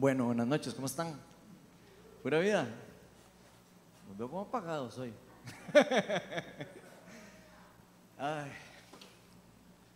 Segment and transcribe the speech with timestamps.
[0.00, 1.12] Bueno, buenas noches, ¿cómo están?
[2.22, 2.68] ¿Pura vida?
[4.06, 5.12] Los veo como apagados hoy.
[8.16, 8.52] Ay,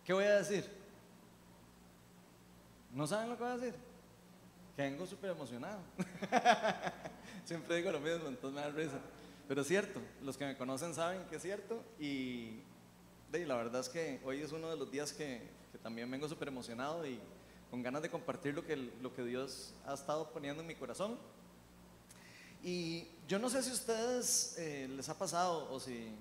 [0.03, 0.69] ¿qué voy a decir?
[2.91, 3.75] ¿No saben lo que voy a decir?
[4.75, 5.79] Que vengo súper emocionado.
[7.45, 8.99] Siempre digo lo mismo, entonces me da risa.
[9.47, 12.59] Pero es cierto, los que me conocen saben que es cierto y,
[13.31, 16.27] y la verdad es que hoy es uno de los días que, que también vengo
[16.27, 17.21] súper emocionado y
[17.73, 21.17] con ganas de compartir lo que, lo que Dios ha estado poniendo en mi corazón.
[22.61, 26.13] Y yo no sé si a ustedes eh, les ha pasado o si,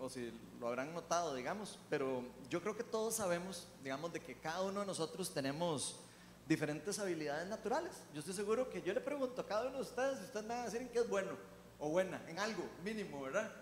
[0.00, 4.34] o si lo habrán notado, digamos, pero yo creo que todos sabemos, digamos, de que
[4.34, 6.00] cada uno de nosotros tenemos
[6.48, 7.92] diferentes habilidades naturales.
[8.12, 10.54] Yo estoy seguro que yo le pregunto a cada uno de ustedes si ustedes me
[10.54, 11.30] van a decir en qué es bueno
[11.78, 13.52] o buena, en algo mínimo, ¿verdad?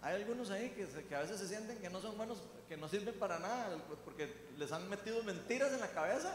[0.00, 2.38] Hay algunos ahí que, que, a veces se sienten que no son buenos,
[2.70, 6.34] que no sirven para nada, porque les han metido mentiras en la cabeza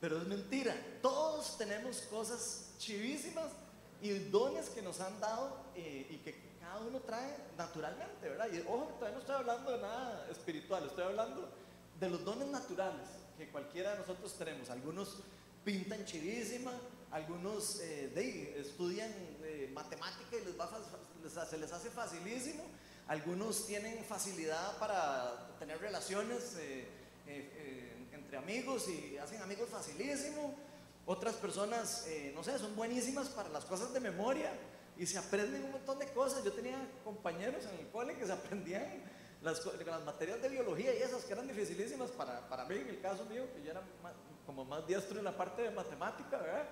[0.00, 0.74] pero es mentira.
[1.02, 3.50] Todos tenemos cosas chivísimas
[4.00, 8.48] y dones que nos han dado eh, y que cada uno trae naturalmente, ¿verdad?
[8.50, 11.48] Y ojo, todavía no estoy hablando de nada espiritual, estoy hablando
[11.98, 14.70] de los dones naturales que cualquiera de nosotros tenemos.
[14.70, 15.18] Algunos
[15.64, 16.72] pintan chivísima,
[17.10, 19.10] algunos eh, estudian
[19.42, 20.70] eh, matemática y les va,
[21.22, 22.64] les, se les hace facilísimo,
[23.08, 26.56] algunos tienen facilidad para tener relaciones
[28.30, 30.54] entre amigos y hacen amigos facilísimo.
[31.04, 34.52] Otras personas, eh, no sé, son buenísimas para las cosas de memoria
[34.96, 36.44] y se aprenden un montón de cosas.
[36.44, 39.02] Yo tenía compañeros en el cole que se aprendían
[39.42, 43.00] las, las materias de biología y esas que eran dificilísimas para, para mí, en el
[43.00, 43.82] caso mío, que yo era
[44.46, 46.68] como más diestro en la parte de matemática, ¿verdad?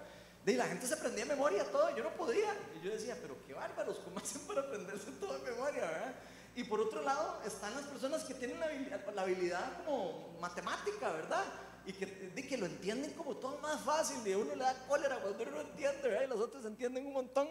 [0.47, 2.55] Y la gente se aprendía de memoria todo, yo no podía.
[2.81, 6.15] Y yo decía, pero qué bárbaros, ¿cómo hacen para aprenderse todo de memoria, verdad?
[6.59, 11.45] Y por otro lado están las personas que tienen la habilidad, como matemática, ¿verdad?
[11.87, 15.21] Y que, de que lo entienden como todo más fácil, y uno le da cólera
[15.21, 16.25] cuando uno no entiende, ¿verdad?
[16.25, 17.49] Y los otros entienden un montón.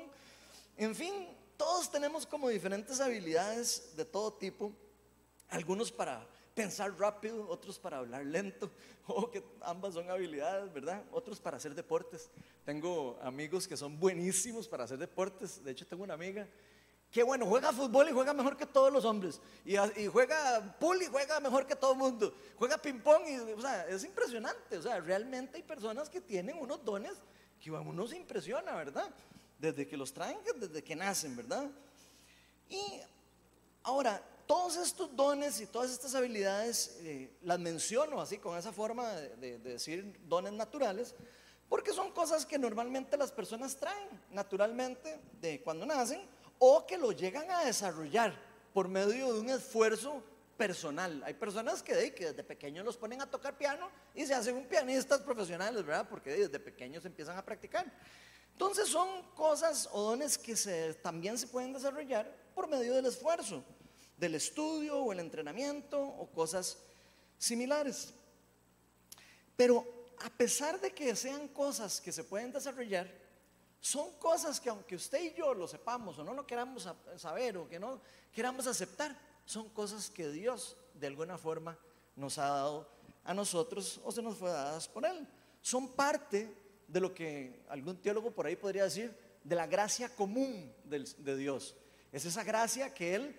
[0.75, 4.73] En fin, todos tenemos como diferentes habilidades de todo tipo,
[5.47, 8.69] algunos para pensar rápido, otros para hablar lento,
[9.07, 11.01] o que ambas son habilidades, ¿verdad?
[11.13, 12.29] Otros para hacer deportes.
[12.65, 16.45] Tengo amigos que son buenísimos para hacer deportes, de hecho tengo una amiga
[17.11, 19.39] que bueno, juega fútbol y juega mejor que todos los hombres.
[19.65, 19.75] Y,
[20.07, 22.33] juega pool y juega mejor que todo el mundo.
[22.57, 24.77] Juega ping-pong y, o sea, es impresionante.
[24.77, 27.13] O sea, realmente hay personas que tienen unos dones
[27.61, 29.09] que uno se impresiona, ¿verdad?
[29.57, 31.69] Desde que los traen, desde que nacen, ¿verdad?
[32.69, 32.81] Y
[33.83, 39.11] ahora, todos estos dones y todas estas habilidades eh, las menciono así, con esa forma
[39.11, 41.15] de decir dones naturales,
[41.69, 46.21] porque son cosas que normalmente las personas traen naturalmente de cuando nacen
[46.59, 48.33] o que lo llegan a desarrollar
[48.73, 50.23] por medio de un esfuerzo
[50.57, 51.21] personal.
[51.25, 55.21] Hay personas que, desde pequeños los ponen a tocar piano y se hacen un pianistas
[55.21, 56.07] profesionales, ¿verdad?
[56.09, 57.85] Porque desde pequeños empiezan a practicar.
[58.51, 60.55] Entonces son cosas o dones que
[61.01, 63.63] también se pueden desarrollar por medio del esfuerzo,
[64.17, 66.79] del estudio o el entrenamiento o cosas
[67.37, 68.13] similares.
[69.55, 69.85] Pero
[70.19, 73.07] a pesar de que sean cosas que se pueden desarrollar,
[73.79, 77.67] son cosas que aunque usted y yo lo sepamos o no lo queramos saber o
[77.67, 78.01] que no
[78.31, 81.77] queramos aceptar, son cosas que Dios de alguna forma
[82.15, 82.89] nos ha dado
[83.23, 85.27] a nosotros o se nos fue dadas por Él.
[85.61, 86.53] Son parte
[86.87, 91.75] de lo que algún teólogo por ahí podría decir de la gracia común de Dios.
[92.11, 93.35] Es esa gracia que Él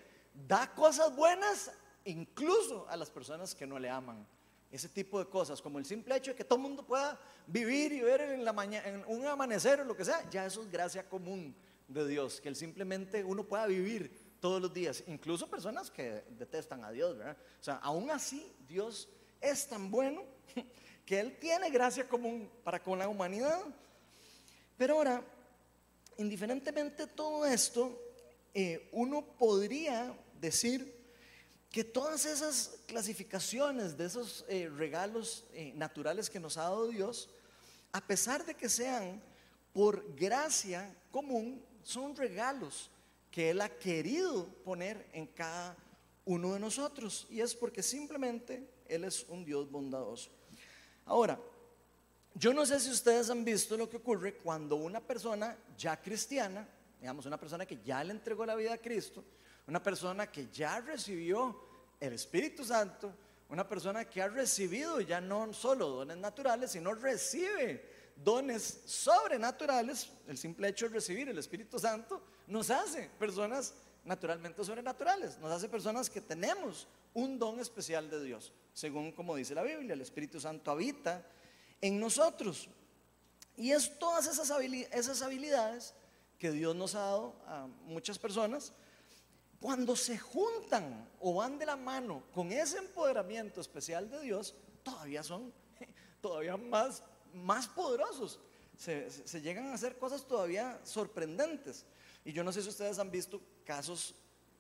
[0.47, 1.71] da cosas buenas
[2.05, 4.27] incluso a las personas que no le aman.
[4.71, 7.93] Ese tipo de cosas, como el simple hecho de que todo el mundo pueda vivir
[7.93, 10.71] y ver en, la mañana, en un amanecer o lo que sea, ya eso es
[10.71, 11.55] gracia común
[11.87, 16.85] de Dios, que él simplemente uno pueda vivir todos los días, incluso personas que detestan
[16.85, 17.37] a Dios, ¿verdad?
[17.61, 19.09] O sea, aún así Dios
[19.41, 20.23] es tan bueno
[21.07, 23.61] que Él tiene gracia común para con la humanidad.
[24.77, 25.25] Pero ahora,
[26.19, 28.01] indiferentemente de todo esto,
[28.55, 30.98] eh, uno podría decir
[31.71, 37.29] que todas esas clasificaciones de esos eh, regalos eh, naturales que nos ha dado Dios,
[37.93, 39.23] a pesar de que sean
[39.73, 42.91] por gracia común, son regalos
[43.31, 45.77] que Él ha querido poner en cada
[46.25, 47.27] uno de nosotros.
[47.31, 50.31] Y es porque simplemente Él es un Dios bondadoso.
[51.05, 51.39] Ahora,
[52.35, 56.69] yo no sé si ustedes han visto lo que ocurre cuando una persona ya cristiana,
[57.01, 59.25] digamos una persona que ya le entregó la vida a Cristo,
[59.67, 61.69] una persona que ya recibió
[62.01, 63.13] el Espíritu Santo,
[63.49, 67.85] una persona que ha recibido ya no solo dones naturales, sino recibe
[68.17, 73.75] dones sobrenaturales, el simple hecho de recibir el Espíritu Santo nos hace personas
[74.05, 79.55] naturalmente sobrenaturales, nos hace personas que tenemos un don especial de Dios, según como dice
[79.55, 81.25] la Biblia, el Espíritu Santo habita
[81.81, 82.69] en nosotros.
[83.57, 85.95] Y es todas esas habilidades
[86.39, 88.73] que Dios nos ha dado a muchas personas,
[89.61, 94.55] cuando se juntan o van de la mano con ese empoderamiento especial de Dios,
[94.85, 95.53] todavía son
[96.21, 97.03] todavía más,
[97.35, 98.39] más poderosos.
[98.77, 101.85] Se, llegan a hacer cosas todavía sorprendentes.
[102.25, 104.15] Y yo no sé si ustedes han visto casos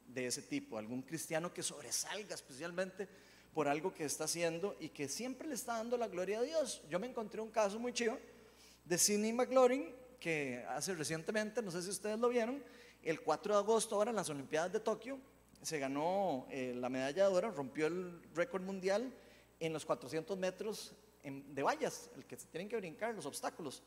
[0.09, 3.09] de ese tipo, algún cristiano que sobresalga especialmente
[3.55, 6.83] por algo que está haciendo y que siempre le está dando la gloria a Dios.
[6.89, 8.19] Yo me encontré un caso muy chido
[8.85, 12.63] de Sidney McLaurin, que hace recientemente, no sé si ustedes lo vieron,
[13.03, 15.19] el 4 de agosto ahora en las Olimpiadas de Tokio,
[15.63, 19.13] se ganó eh, la medalla de oro, rompió el récord mundial
[19.61, 23.83] en los 400 metros de vallas, el que se tienen que brincar, los obstáculos.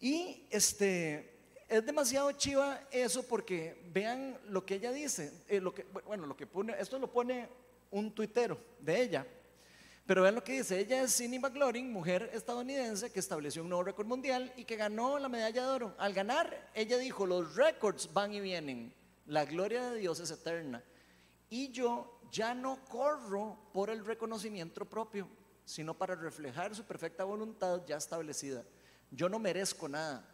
[0.00, 1.36] Y este,
[1.68, 6.36] es demasiado chiva eso porque vean lo que ella dice, eh, lo que, bueno, lo
[6.36, 7.48] que pone, esto lo pone
[7.90, 9.26] un tuitero de ella,
[10.06, 13.82] pero vean lo que dice, ella es Cindy McLaurin, mujer estadounidense que estableció un nuevo
[13.82, 15.94] récord mundial y que ganó la medalla de oro.
[15.98, 18.94] Al ganar, ella dijo, los récords van y vienen,
[19.26, 20.84] la gloria de Dios es eterna.
[21.50, 25.28] Y yo ya no corro por el reconocimiento propio,
[25.64, 28.64] sino para reflejar su perfecta voluntad ya establecida.
[29.10, 30.24] Yo no merezco nada,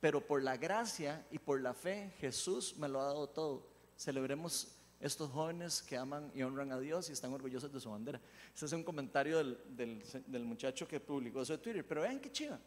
[0.00, 3.68] pero por la gracia y por la fe Jesús me lo ha dado todo.
[3.96, 8.20] Celebremos estos jóvenes que aman y honran a Dios y están orgullosos de su bandera.
[8.54, 11.86] Ese es un comentario del, muchacho que publicó eso de Twitter.
[11.86, 12.58] Pero vean qué chiva.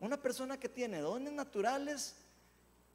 [0.00, 2.16] Una persona que tiene dones naturales,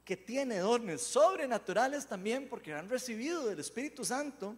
[0.04, 4.56] que tiene dones sobrenaturales también, porque han recibido del Espíritu Santo,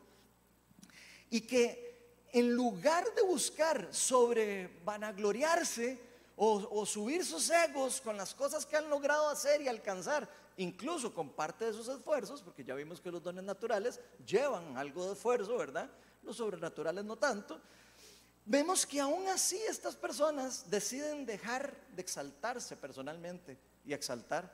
[1.28, 6.00] y que en lugar de buscar sobre vanagloriarse
[6.36, 11.12] o, o subir sus egos con las cosas que han logrado hacer y alcanzar, incluso
[11.12, 15.12] con parte de sus esfuerzos, porque ya vimos que los dones naturales llevan algo de
[15.12, 15.90] esfuerzo, ¿verdad?
[16.22, 17.60] Los sobrenaturales no tanto.
[18.46, 24.52] Vemos que aún así estas personas deciden dejar de exaltarse personalmente y exaltar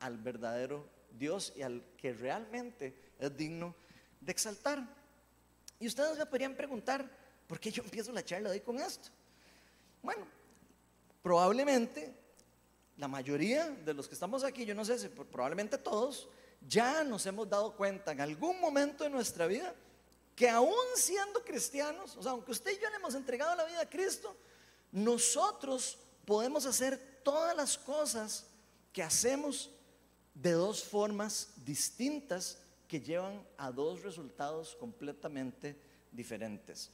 [0.00, 0.84] al verdadero
[1.16, 3.74] Dios y al que realmente es digno
[4.20, 4.84] de exaltar.
[5.80, 7.08] Y ustedes me podrían preguntar,
[7.46, 9.08] ¿por qué yo empiezo la charla hoy con esto?
[10.02, 10.26] Bueno,
[11.22, 12.14] probablemente
[12.98, 16.28] la mayoría de los que estamos aquí, yo no sé si probablemente todos,
[16.66, 19.74] ya nos hemos dado cuenta en algún momento de nuestra vida
[20.34, 23.80] que aún siendo cristianos, o sea, aunque usted y yo le hemos entregado la vida
[23.80, 24.36] a Cristo,
[24.90, 28.46] nosotros podemos hacer todas las cosas
[28.92, 29.70] que hacemos
[30.34, 32.58] de dos formas distintas
[32.88, 35.76] que llevan a dos resultados completamente
[36.10, 36.90] diferentes.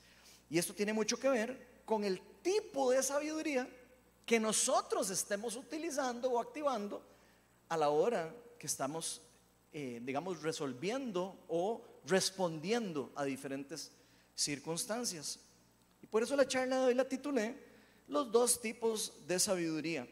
[0.51, 3.69] Y esto tiene mucho que ver con el tipo de sabiduría
[4.25, 7.03] que nosotros estemos utilizando o activando
[7.69, 9.21] a la hora que estamos,
[9.73, 13.93] eh, digamos, resolviendo o respondiendo a diferentes
[14.35, 15.39] circunstancias.
[16.03, 17.75] Y por eso la charla de hoy la titulé
[18.09, 20.07] Los dos tipos de sabiduría.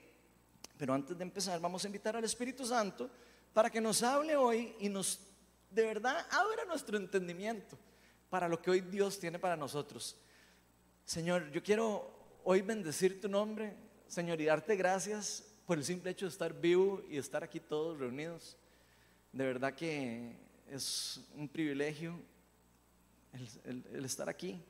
[0.78, 3.10] Pero antes de empezar, vamos a invitar al Espíritu Santo
[3.52, 5.20] para que nos hable hoy y nos,
[5.70, 7.78] de verdad, abra nuestro entendimiento
[8.30, 10.16] para lo que hoy Dios tiene para nosotros.
[11.04, 12.10] Señor, yo quiero
[12.44, 13.76] hoy bendecir tu nombre,
[14.12, 17.98] Señor, y darte gracias por el simple hecho de estar vivo y estar aquí todos
[17.98, 18.58] reunidos.
[19.32, 20.36] De verdad que
[20.68, 22.20] es un privilegio
[23.64, 24.62] el, estar aquí.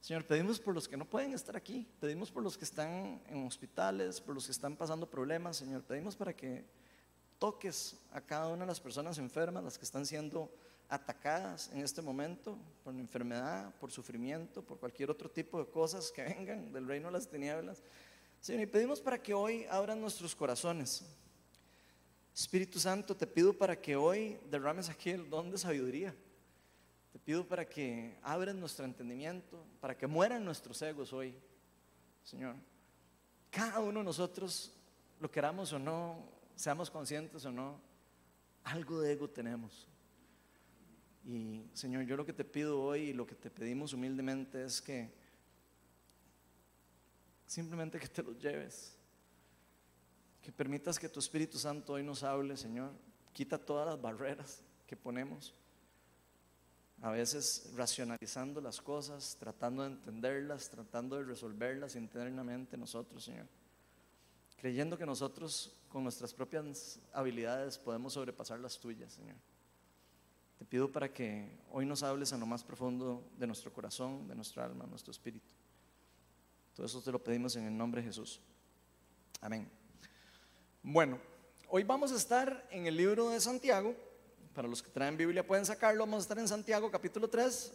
[0.00, 3.46] Señor, pedimos por los que no pueden estar aquí, pedimos por los que están en
[3.46, 6.64] hospitales, por los que están pasando problemas, Señor, pedimos para que
[7.38, 10.52] toques a cada una de las personas enfermas, las que están siendo
[10.88, 16.24] atacadas en este momento por enfermedad, por sufrimiento, por cualquier otro tipo de cosas que
[16.24, 17.80] vengan del reino de las tinieblas.
[18.44, 21.02] Señor, y pedimos para que hoy abran nuestros corazones.
[22.34, 26.14] Espíritu Santo, te pido para que hoy derrames aquí el don de sabiduría.
[27.10, 31.34] Te pido para que abran nuestro entendimiento, para que mueran nuestros egos hoy,
[32.22, 32.56] Señor.
[33.48, 34.74] Cada uno de nosotros,
[35.20, 37.80] lo queramos o no, seamos conscientes o no,
[38.64, 39.88] algo de ego tenemos.
[41.24, 44.82] Y Señor, yo lo que te pido hoy y lo que te pedimos humildemente es
[44.82, 45.23] que
[47.54, 48.96] Simplemente que te los lleves.
[50.42, 52.90] Que permitas que tu Espíritu Santo hoy nos hable, Señor.
[53.32, 55.54] Quita todas las barreras que ponemos.
[57.00, 63.46] A veces racionalizando las cosas, tratando de entenderlas, tratando de resolverlas internamente nosotros, Señor.
[64.56, 69.36] Creyendo que nosotros con nuestras propias habilidades podemos sobrepasar las tuyas, Señor.
[70.58, 74.34] Te pido para que hoy nos hables a lo más profundo de nuestro corazón, de
[74.34, 75.54] nuestra alma, nuestro espíritu.
[76.74, 78.40] Todo eso te lo pedimos en el nombre de Jesús.
[79.40, 79.70] Amén.
[80.82, 81.20] Bueno,
[81.68, 83.94] hoy vamos a estar en el libro de Santiago.
[84.52, 86.00] Para los que traen Biblia pueden sacarlo.
[86.00, 87.72] Vamos a estar en Santiago capítulo 3.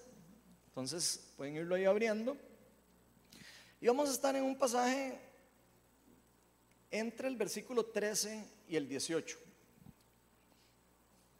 [0.67, 2.35] Entonces pueden irlo ahí abriendo.
[3.79, 5.17] Y vamos a estar en un pasaje
[6.91, 9.37] entre el versículo 13 y el 18.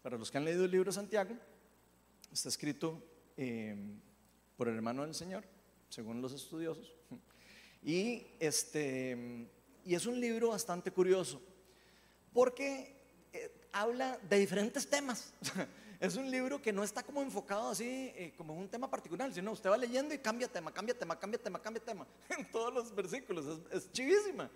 [0.02, 1.36] Para los que han leído el libro de Santiago,
[2.32, 3.04] está escrito
[3.36, 3.76] eh,
[4.56, 5.44] por el hermano del Señor,
[5.90, 6.99] según los estudiosos.
[7.84, 9.48] Y, este,
[9.86, 11.42] y es un libro bastante curioso,
[12.34, 12.96] porque
[13.32, 15.34] eh, habla de diferentes temas.
[16.00, 19.34] es un libro que no está como enfocado así, eh, como en un tema particular,
[19.34, 22.08] sino usted va leyendo y cambia tema, cambia tema, cambia tema, cambia tema,
[22.38, 24.50] en todos los versículos, es, chivísima.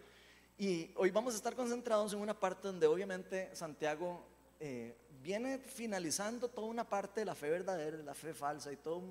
[0.57, 4.23] Y hoy vamos a estar concentrados en una parte donde obviamente Santiago
[4.59, 8.77] eh, viene finalizando toda una parte de la fe verdadera, de la fe falsa y
[8.77, 9.01] toda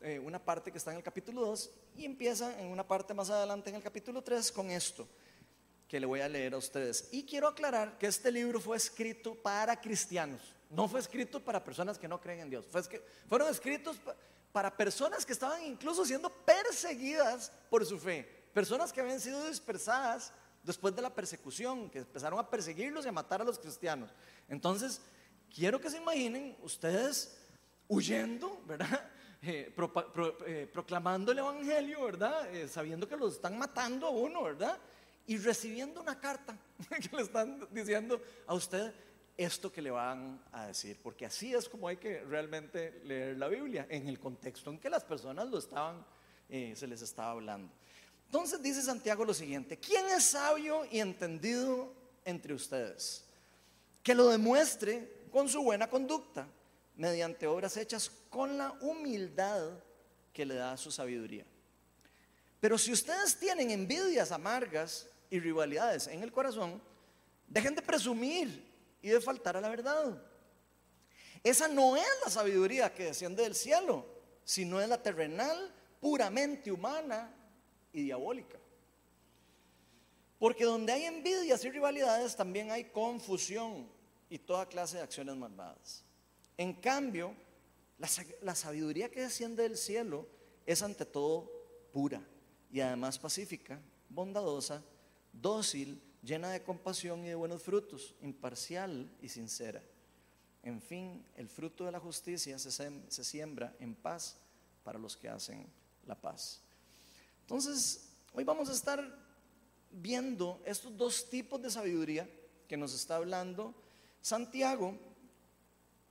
[0.00, 3.30] eh, una parte que está en el capítulo 2 y empieza en una parte más
[3.30, 5.06] adelante en el capítulo 3 con esto
[5.90, 7.08] que le voy a leer a ustedes.
[7.10, 10.40] Y quiero aclarar que este libro fue escrito para cristianos.
[10.70, 12.64] No fue escrito para personas que no creen en Dios.
[12.70, 12.82] Fue
[13.28, 13.96] fueron escritos
[14.52, 18.22] para personas que estaban incluso siendo perseguidas por su fe.
[18.54, 23.12] Personas que habían sido dispersadas después de la persecución, que empezaron a perseguirlos y a
[23.12, 24.10] matar a los cristianos.
[24.48, 25.00] Entonces,
[25.52, 27.36] quiero que se imaginen ustedes
[27.88, 29.10] huyendo, ¿verdad?
[29.42, 29.72] Eh,
[30.46, 32.54] eh, proclamando el Evangelio, ¿verdad?
[32.54, 34.78] Eh, sabiendo que los están matando a uno, ¿verdad?
[35.26, 36.58] Y recibiendo una carta
[37.10, 38.92] que le están diciendo a usted,
[39.38, 43.48] esto que le van a decir, porque así es como hay que realmente leer la
[43.48, 46.04] Biblia, en el contexto en que las personas lo estaban,
[46.50, 47.72] se les estaba hablando.
[48.26, 51.94] Entonces dice Santiago lo siguiente, ¿quién es sabio y entendido
[52.26, 53.24] entre ustedes?
[54.02, 56.46] Que lo demuestre con su buena conducta,
[57.00, 59.70] mediante obras hechas con la humildad
[60.34, 61.46] que le da su sabiduría.
[62.60, 66.82] Pero si ustedes tienen envidias amargas y rivalidades en el corazón,
[67.48, 70.22] dejen de presumir y de faltar a la verdad.
[71.42, 74.04] Esa no es la sabiduría que desciende del cielo,
[74.44, 77.34] sino es la terrenal, puramente humana
[77.94, 78.58] y diabólica.
[80.38, 83.90] Porque donde hay envidias y rivalidades también hay confusión
[84.28, 86.04] y toda clase de acciones malvadas.
[86.60, 87.34] En cambio,
[87.96, 90.28] la, sabiduría que desciende del cielo
[90.66, 91.50] es ante todo
[91.90, 92.22] pura
[92.70, 94.84] y además pacífica, bondadosa,
[95.32, 99.82] dócil, llena de compasión y de buenos frutos, imparcial y sincera.
[100.62, 104.36] En fin, el fruto de la justicia se, siembra en paz
[104.84, 105.66] para los que hacen
[106.04, 106.60] la paz.
[107.40, 109.02] Entonces, hoy vamos a estar
[109.90, 112.28] viendo estos dos tipos de sabiduría
[112.68, 113.74] que nos está hablando
[114.20, 114.98] Santiago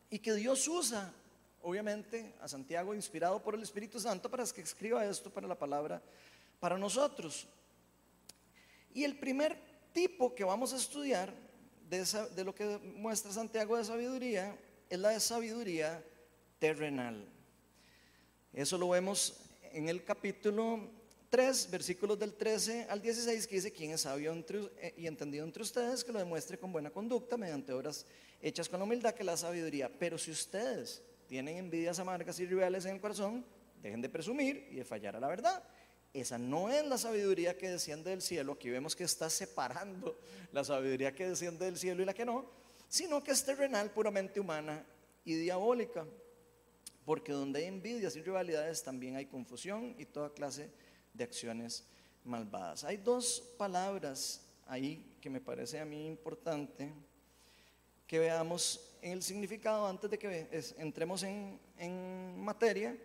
[0.09, 1.13] y que Dios usa,
[1.61, 6.01] obviamente, a Santiago inspirado por el Espíritu Santo para que escriba esto para la palabra
[6.59, 7.47] para nosotros.
[8.93, 9.57] Y el primer
[9.93, 11.33] tipo que vamos a estudiar
[11.89, 14.55] de, lo que muestra Santiago de sabiduría
[14.89, 16.03] es la de sabiduría
[16.59, 17.27] terrenal.
[18.53, 19.35] Eso lo vemos
[19.71, 20.89] en el capítulo
[21.29, 25.61] 3, versículos del 13 al 16, que dice, ¿quién es sabio eh, y entendido entre
[25.61, 26.03] ustedes?
[26.03, 28.05] Que lo demuestre con buena conducta mediante obras
[28.41, 29.91] hechas con humildad, que la sabiduría.
[29.99, 33.45] Pero si ustedes tienen envidias amargas y rivales en el corazón,
[33.81, 35.63] dejen de presumir y de fallar a la verdad.
[36.13, 38.53] Esa no es la sabiduría que desciende del cielo.
[38.53, 40.19] Aquí vemos que está separando
[40.51, 42.49] la sabiduría que desciende del cielo y la que no,
[42.87, 44.83] sino que es terrenal, puramente humana
[45.23, 46.07] y diabólica.
[47.05, 50.71] Porque donde hay envidias y rivalidades también hay confusión y toda clase de
[51.19, 51.85] acciones
[52.23, 52.83] malvadas.
[52.83, 56.91] Hay dos palabras ahí que me parece a mí importante
[58.07, 60.47] que veamos en el significado antes de que
[60.77, 61.59] entremos en,
[62.39, 62.97] materia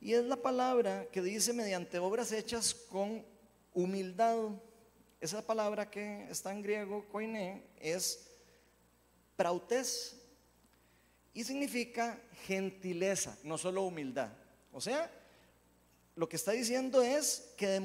[0.00, 3.24] y es la palabra que dice mediante obras hechas con
[3.74, 4.50] humildad.
[5.20, 8.30] Esa palabra que está en griego, koine, es
[9.36, 10.16] prautes
[11.34, 14.32] y significa gentileza, no solo humildad.
[14.72, 15.10] O sea,
[16.18, 17.80] lo que está diciendo es que,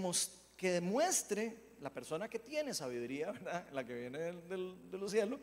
[0.59, 3.69] demuestre la persona que tiene sabiduría, ¿verdad?
[3.71, 5.39] la que viene de los cielos,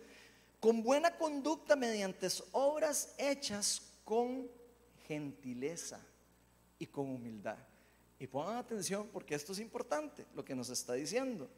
[0.59, 4.51] con buena conducta mediante obras hechas con
[5.07, 6.01] gentileza
[6.81, 7.59] y con humildad.
[8.19, 11.49] Y pongan atención porque esto es importante, lo que nos está diciendo.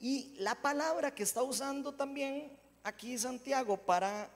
[0.00, 2.50] Y la palabra que está usando también
[2.82, 4.28] aquí Santiago para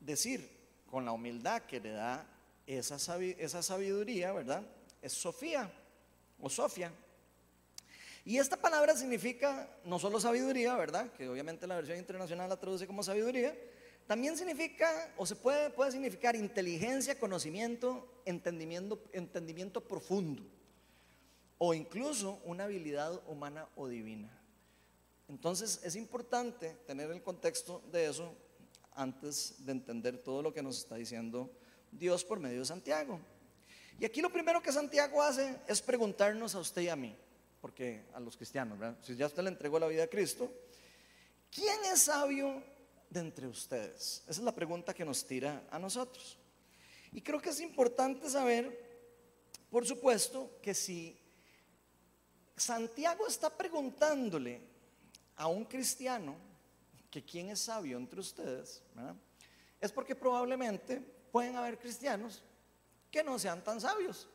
[0.00, 0.48] decir
[0.90, 2.26] con la humildad que le da
[2.66, 2.98] esa
[3.62, 4.66] sabiduría, ¿verdad?
[5.06, 5.70] Es Sofía
[6.40, 6.92] o Sofía.
[8.24, 11.12] Y esta palabra significa no solo sabiduría, ¿verdad?
[11.12, 13.56] Que obviamente la versión internacional la traduce como sabiduría,
[14.08, 20.42] también significa, o se puede, puede significar inteligencia, conocimiento, entendimiento, entendimiento profundo,
[21.58, 24.36] o incluso una habilidad humana o divina.
[25.28, 28.34] Entonces es importante tener el contexto de eso
[28.96, 31.48] antes de entender todo lo que nos está diciendo
[31.92, 33.20] Dios por medio de Santiago.
[33.98, 37.16] Y aquí lo primero que Santiago hace es preguntarnos a usted y a mí,
[37.60, 40.52] porque a los cristianos, si ya usted le entregó la vida a Cristo,
[41.96, 42.62] es sabio
[43.08, 44.22] de entre ustedes?
[44.28, 46.38] Esa es la pregunta que nos tira a nosotros.
[47.12, 48.86] Y creo que es importante saber,
[49.70, 51.18] por supuesto, que si
[52.56, 54.60] Santiago está preguntándole
[55.36, 56.36] a un cristiano
[57.10, 58.82] que quién es sabio entre ustedes,
[59.80, 61.00] es porque probablemente
[61.32, 62.42] pueden haber cristianos
[63.16, 64.28] que no sean tan sabios.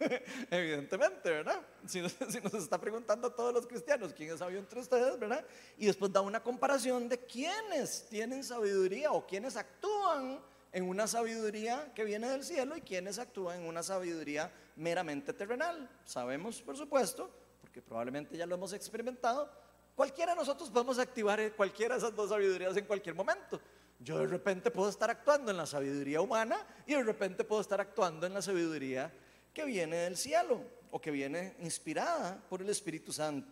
[0.50, 1.60] Evidentemente, ¿verdad?
[1.86, 2.14] Si nos,
[2.54, 5.46] está preguntando a todos los cristianos quién es sabio entre ustedes, ¿verdad?
[5.78, 10.40] Y después da una comparación de quiénes tienen sabiduría o quiénes actúan
[10.72, 15.88] en una sabiduría que viene del cielo y quiénes actúan en una sabiduría meramente terrenal.
[16.04, 19.48] Sabemos, por supuesto, porque probablemente ya lo hemos experimentado,
[19.94, 23.60] cualquiera de nosotros podemos activar cualquiera de esas dos sabidurías en cualquier momento.
[24.04, 27.80] Yo de repente puedo estar actuando en la sabiduría humana y de repente puedo estar
[27.80, 29.10] actuando en la sabiduría
[29.54, 33.50] que viene del cielo o que viene inspirada por el Espíritu Santo.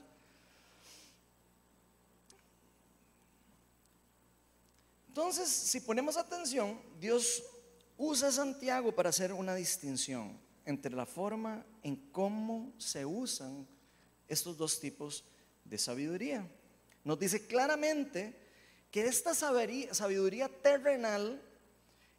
[5.09, 7.43] Entonces, si ponemos atención, Dios
[7.97, 13.67] usa a Santiago para hacer una distinción entre la forma en cómo se usan
[14.29, 15.25] estos dos tipos
[15.65, 16.47] de sabiduría.
[17.05, 18.42] Nos dice claramente
[18.93, 21.43] que esta sabiduría terrenal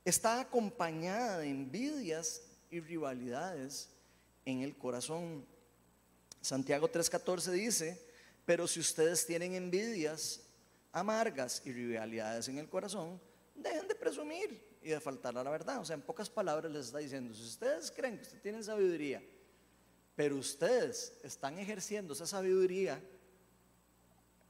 [0.04, 3.90] está acompañada de envidias y rivalidades
[4.44, 5.46] en el corazón.
[6.42, 8.02] Santiago 3:14 dice,
[8.44, 10.42] pero si ustedes tienen envidias
[10.92, 13.22] amargas y rivalidades en el corazón,
[13.56, 15.80] dejen de presumir y de faltar a la verdad.
[15.80, 19.24] O sea, en pocas palabras les está diciendo, si ustedes creen que ustedes tienen sabiduría,
[20.16, 23.00] pero ustedes están ejerciendo esa sabiduría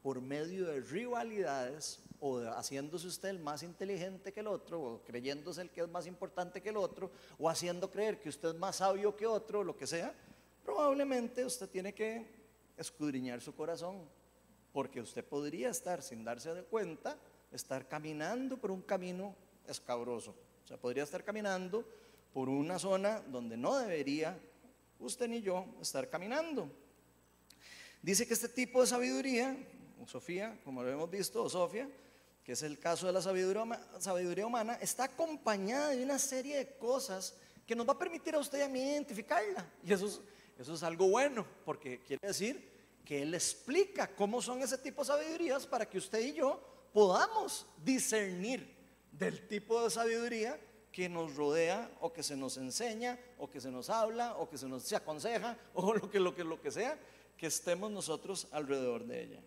[0.02, 5.62] por medio de rivalidades o haciéndose usted el más inteligente que el otro, o creyéndose
[5.62, 8.78] el que es más importante que el otro, o haciendo creer que usted es más
[8.78, 10.16] sabio que otro, lo que sea,
[10.64, 12.26] probablemente usted tiene que
[12.78, 14.08] escudriñar su corazón,
[14.72, 17.18] porque usted podría estar, sin darse de cuenta,
[17.52, 19.36] estar caminando por un camino
[19.68, 20.34] escabroso.
[20.64, 21.86] O sea, podría estar caminando
[22.34, 24.40] por una zona donde no debería
[24.98, 26.72] usted ni yo estar caminando.
[28.02, 29.58] Dice que este tipo de sabiduría,
[30.06, 31.90] Sofía, como lo hemos visto, o Sofía,
[32.44, 37.36] que es el caso de la sabiduría, humana, está acompañada de una serie de cosas
[37.66, 39.66] que nos va a permitir a usted y a mí identificarla.
[39.84, 40.22] Y eso es,
[40.60, 42.70] eso es algo bueno, porque quiere decir
[43.06, 47.66] que Él explica cómo son ese tipo de sabidurías para que usted y yo podamos
[47.84, 48.76] discernir
[49.12, 50.60] del tipo de sabiduría
[50.92, 54.58] que nos rodea o que se nos enseña o que se nos habla o que
[54.58, 57.00] se nos aconseja o lo que, lo que, lo que sea,
[57.38, 59.42] que estemos nosotros alrededor de ella.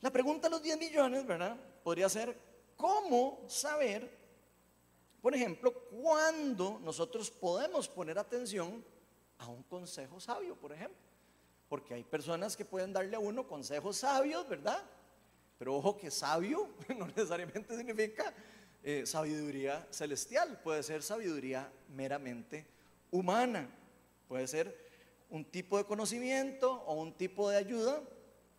[0.00, 1.56] La pregunta a los 10 millones, ¿verdad?
[1.82, 2.36] Podría ser,
[2.76, 4.10] ¿cómo saber,
[5.20, 8.84] por ejemplo, cuándo nosotros podemos poner atención
[9.38, 11.00] a un consejo sabio, por ejemplo?
[11.68, 14.82] Porque hay personas que pueden darle a uno consejos sabios, ¿verdad?
[15.58, 18.32] Pero ojo que sabio no necesariamente significa
[18.82, 22.66] eh, sabiduría celestial, puede ser sabiduría meramente
[23.10, 23.68] humana,
[24.26, 24.76] puede ser
[25.30, 28.02] un tipo de conocimiento o un tipo de ayuda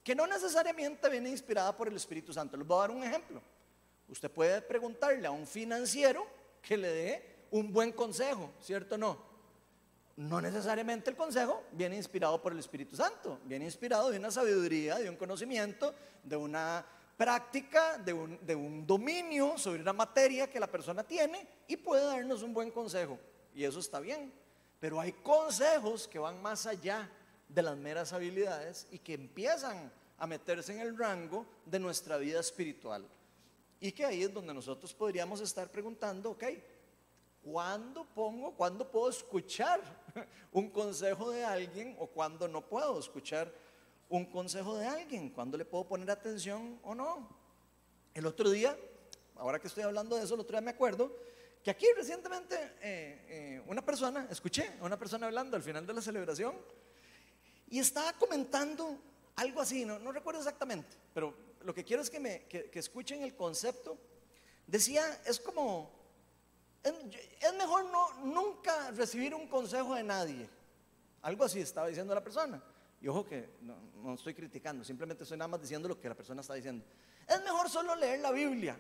[0.04, 2.58] que no necesariamente viene inspirada por el Espíritu Santo.
[2.58, 3.42] Les voy a dar un ejemplo.
[4.10, 6.28] Usted puede preguntarle a un financiero
[6.62, 9.34] que le dé un buen consejo, ¿cierto o no?
[10.16, 15.00] No necesariamente el consejo viene inspirado por el Espíritu Santo, viene inspirado de una sabiduría,
[15.00, 16.86] de un conocimiento, de una
[17.18, 22.06] práctica, de un, de un dominio sobre una materia que la persona tiene y puede
[22.06, 23.18] darnos un buen consejo.
[23.56, 24.32] Y eso está bien.
[24.80, 27.10] Pero hay consejos que van más allá
[27.54, 32.40] de las meras habilidades y que empiezan a meterse en el rango de nuestra vida
[32.40, 33.06] espiritual.
[33.80, 36.44] Y que ahí es donde nosotros podríamos estar preguntando, ok,
[37.44, 39.82] ¿cuándo pongo, cuándo puedo escuchar
[40.52, 43.54] un consejo de alguien o cuándo no puedo escuchar
[44.10, 45.30] un consejo de alguien?
[45.30, 47.30] ¿Cuándo le puedo poner atención o no?
[48.14, 48.78] El otro día,
[49.36, 51.16] ahora que estoy hablando de eso, el otro día me acuerdo
[51.64, 55.94] que aquí recientemente eh, eh, una persona, escuché a una persona hablando al final de
[55.94, 56.56] la celebración,
[57.74, 59.00] y estaba comentando
[59.36, 63.98] algo así, no, recuerdo exactamente, pero lo que quiero es que, escuchen el concepto.
[64.68, 65.90] Decía, es como,
[66.84, 66.94] es,
[67.58, 70.48] mejor no, nunca recibir un consejo de nadie.
[71.24, 72.62] Algo así estaba diciendo la persona.
[73.02, 76.42] Y ojo que no, estoy criticando, simplemente estoy nada más diciendo lo que la persona
[76.42, 76.86] está diciendo.
[77.28, 78.80] Es mejor solo leer la Biblia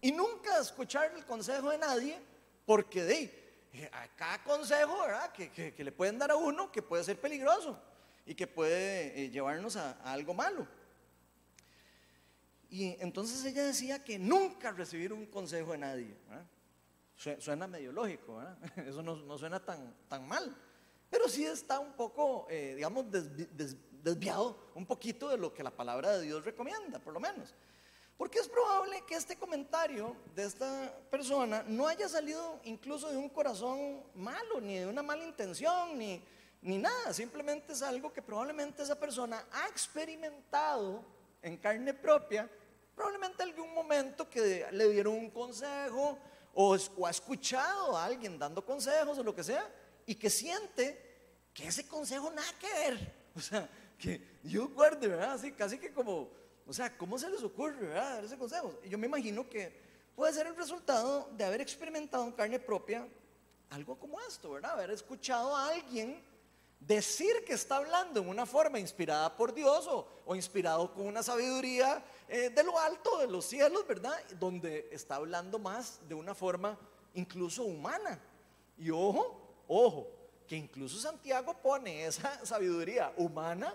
[0.00, 2.18] y nunca escuchar el consejo de nadie,
[2.64, 4.96] porque de eh, cada consejo
[5.34, 7.78] que, que, le pueden dar a uno que puede ser peligroso
[8.26, 10.66] y que puede eh, llevarnos a, algo malo.
[12.70, 16.16] Y entonces ella decía que nunca recibir un consejo de nadie.
[17.38, 18.42] Suena medio lógico,
[18.76, 20.54] eso no, suena tan, tan mal,
[21.08, 26.18] pero sí está un poco, eh, digamos, desviado un poquito de lo que la palabra
[26.18, 27.54] de Dios recomienda, por lo menos.
[28.16, 33.28] Porque es probable que este comentario de esta persona no haya salido incluso de un
[33.28, 36.22] corazón malo, ni de una mala intención, ni,
[36.64, 37.12] ni nada.
[37.12, 41.04] Simplemente es algo que probablemente esa persona ha experimentado
[41.40, 42.50] en carne propia,
[42.96, 46.18] probablemente en algún momento que le dieron un consejo
[46.54, 49.64] o, o ha escuchado a alguien dando consejos o lo que sea,
[50.06, 53.24] y que siente que ese consejo nada que ver.
[53.36, 55.32] O sea, que yo guarde, ¿verdad?
[55.32, 56.30] Así, casi que como
[56.66, 58.78] o sea, ¿cómo se les ocurre dar ese consejo?
[58.88, 59.72] Yo me imagino que
[60.16, 63.06] puede ser el resultado de haber experimentado en carne propia
[63.70, 64.72] algo como esto, ¿verdad?
[64.72, 66.22] Haber escuchado a alguien
[66.80, 72.04] decir que está hablando en una forma inspirada por Dios o, inspirado con una sabiduría
[72.28, 74.18] eh, de lo alto, de los cielos, ¿verdad?
[74.38, 76.78] Donde está hablando más de una forma
[77.14, 78.20] incluso humana.
[78.76, 80.08] Y ojo, ojo,
[80.46, 83.74] que incluso Santiago pone esa sabiduría humana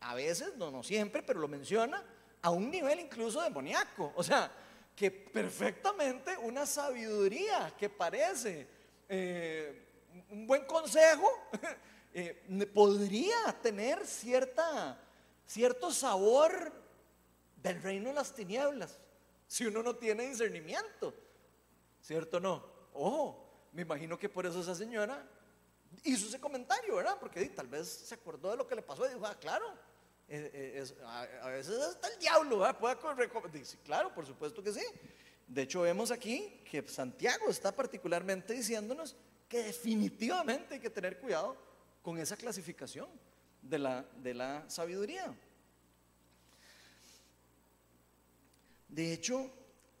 [0.00, 2.04] a veces, no, no siempre, pero lo menciona,
[2.42, 4.12] a un nivel incluso demoníaco.
[4.14, 4.50] O sea,
[4.94, 8.66] que perfectamente una sabiduría que parece
[9.08, 9.86] eh,
[10.30, 11.28] un buen consejo
[12.14, 14.98] eh, podría tener cierta,
[15.46, 16.72] cierto sabor
[17.62, 18.98] del reino de las tinieblas
[19.48, 21.14] si uno no tiene discernimiento.
[22.02, 22.64] ¿Cierto o no?
[22.92, 25.26] Ojo, me imagino que por eso esa señora
[26.04, 27.16] hizo ese comentario, ¿verdad?
[27.18, 29.66] Porque tal vez se acordó de lo que le pasó y dijo, ah, claro,
[30.28, 30.94] eh, eh,
[31.42, 32.78] a, veces está el diablo, ¿verdad?
[32.78, 34.84] Puede Dice, claro, por supuesto que sí.
[35.46, 39.16] De hecho, vemos aquí que Santiago está particularmente diciéndonos
[39.48, 41.56] que definitivamente hay que tener cuidado
[42.08, 43.06] con esa clasificación
[43.60, 45.30] de la, de la sabiduría.
[48.88, 49.50] De hecho,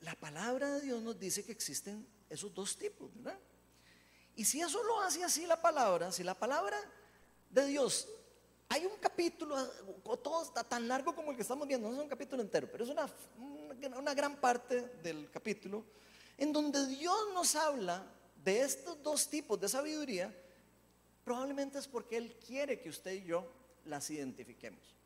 [0.00, 3.38] la palabra de Dios nos dice que existen esos dos tipos, ¿verdad?
[4.36, 6.78] Y si eso lo hace así la palabra, si la palabra
[7.50, 8.08] de Dios,
[8.70, 9.62] hay un capítulo,
[10.22, 12.84] todo está tan largo como el que estamos viendo, no es un capítulo entero, pero
[12.84, 13.06] es una,
[13.98, 15.84] una gran parte del capítulo
[16.38, 18.02] en donde Dios nos habla
[18.42, 20.34] de estos dos tipos de sabiduría,
[21.28, 23.46] probablemente es porque Él quiere que usted y yo
[23.84, 24.96] las identifiquemos.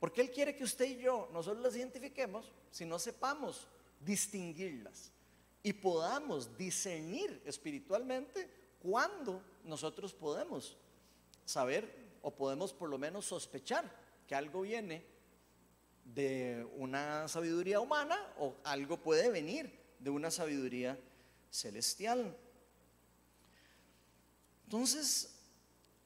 [0.00, 3.68] Porque Él quiere que usted y yo no solo las identifiquemos, sino sepamos
[4.00, 5.12] distinguirlas
[5.62, 8.50] y podamos discernir espiritualmente
[8.82, 10.76] cuando nosotros podemos
[11.44, 13.88] saber o podemos por lo menos sospechar
[14.26, 15.06] que algo viene
[16.04, 20.98] de una sabiduría humana o algo puede venir de una sabiduría
[21.52, 22.36] celestial.
[24.64, 25.31] Entonces,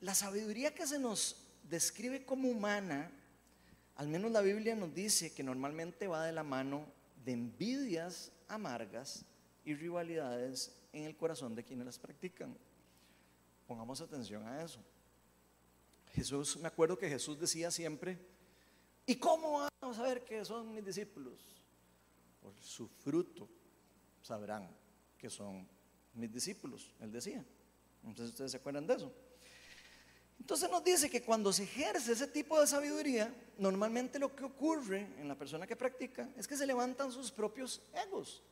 [0.00, 1.36] la sabiduría que se nos
[1.68, 3.10] describe como humana,
[3.96, 6.86] al menos la Biblia nos dice que normalmente va de la mano
[7.24, 9.24] de envidias amargas
[9.64, 12.56] y rivalidades en el corazón de quienes las practican.
[13.66, 14.80] Pongamos atención a eso.
[16.12, 18.18] Jesús, me acuerdo que Jesús decía siempre,
[19.04, 21.34] ¿y cómo vamos a ver que son mis discípulos?
[22.40, 23.48] Por su fruto
[24.22, 24.70] sabrán
[25.18, 25.66] que son
[26.14, 27.44] mis discípulos, él decía.
[28.04, 29.12] Entonces ustedes se acuerdan de eso.
[30.38, 35.08] Entonces nos dice que cuando se ejerce ese tipo de sabiduría, normalmente lo que ocurre
[35.18, 38.42] en la persona que practica es que se levantan sus propios egos.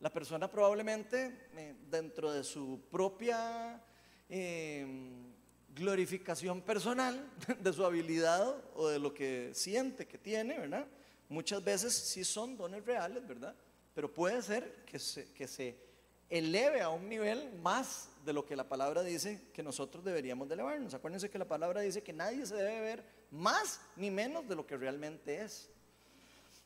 [0.00, 3.82] La persona probablemente eh, dentro de su propia
[4.28, 5.32] em,
[5.74, 7.26] glorificación personal
[7.60, 10.86] de su habilidad o de lo que siente que tiene, ¿verdad?
[11.28, 13.54] Muchas veces sí son dones reales, ¿verdad?
[13.94, 15.76] Pero puede ser que se, que se
[16.28, 20.54] eleve a un nivel más de lo que la palabra dice que nosotros deberíamos de
[20.54, 20.94] elevarnos.
[20.94, 24.66] Acuérdense que la palabra dice que nadie se debe ver más ni menos de lo
[24.66, 25.70] que realmente es.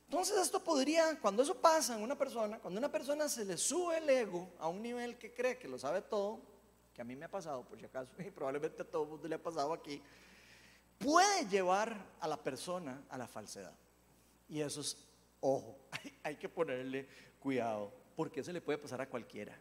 [0.04, 3.98] Entonces esto podría, cuando eso pasa en una persona, cuando una persona se le sube
[3.98, 6.40] el ego a un nivel que cree que lo sabe todo,
[6.92, 9.28] que a mí me ha pasado por si acaso, y probablemente a todo el mundo
[9.28, 10.00] le ha pasado aquí,
[10.98, 13.74] puede llevar a la persona a la falsedad.
[14.48, 14.96] Y eso es,
[15.40, 17.08] ojo, hay, hay que ponerle
[17.40, 19.58] cuidado, porque se le puede pasar a cualquiera.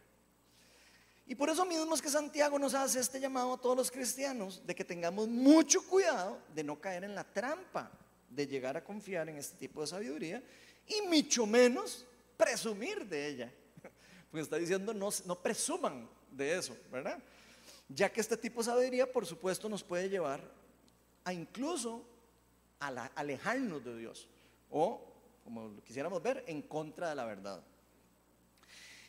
[1.26, 4.62] Y por eso mismo es que Santiago nos hace este llamado a todos los cristianos
[4.66, 7.90] de que tengamos mucho cuidado de no caer en la trampa
[8.28, 10.42] de llegar a confiar en este tipo de sabiduría
[10.86, 12.04] y mucho menos
[12.36, 13.52] presumir de ella.
[14.30, 17.18] Porque está diciendo no, no presuman de eso, ¿verdad?
[17.88, 20.40] Ya que este tipo de sabiduría, por supuesto, nos puede llevar
[21.24, 22.04] a incluso
[22.80, 24.28] a alejarnos de Dios
[24.70, 25.00] o,
[25.42, 27.62] como quisiéramos ver, en contra de la verdad.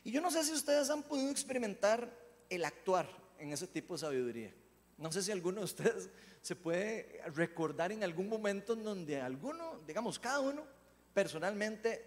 [0.05, 2.15] Y yo no sé si ustedes han podido experimentar
[2.47, 4.53] el actuar en ese tipo de sabiduría.
[4.99, 9.79] No sé si alguno de ustedes se puede recordar en algún momento en donde alguno,
[9.87, 10.63] digamos, cada uno
[11.11, 12.05] personalmente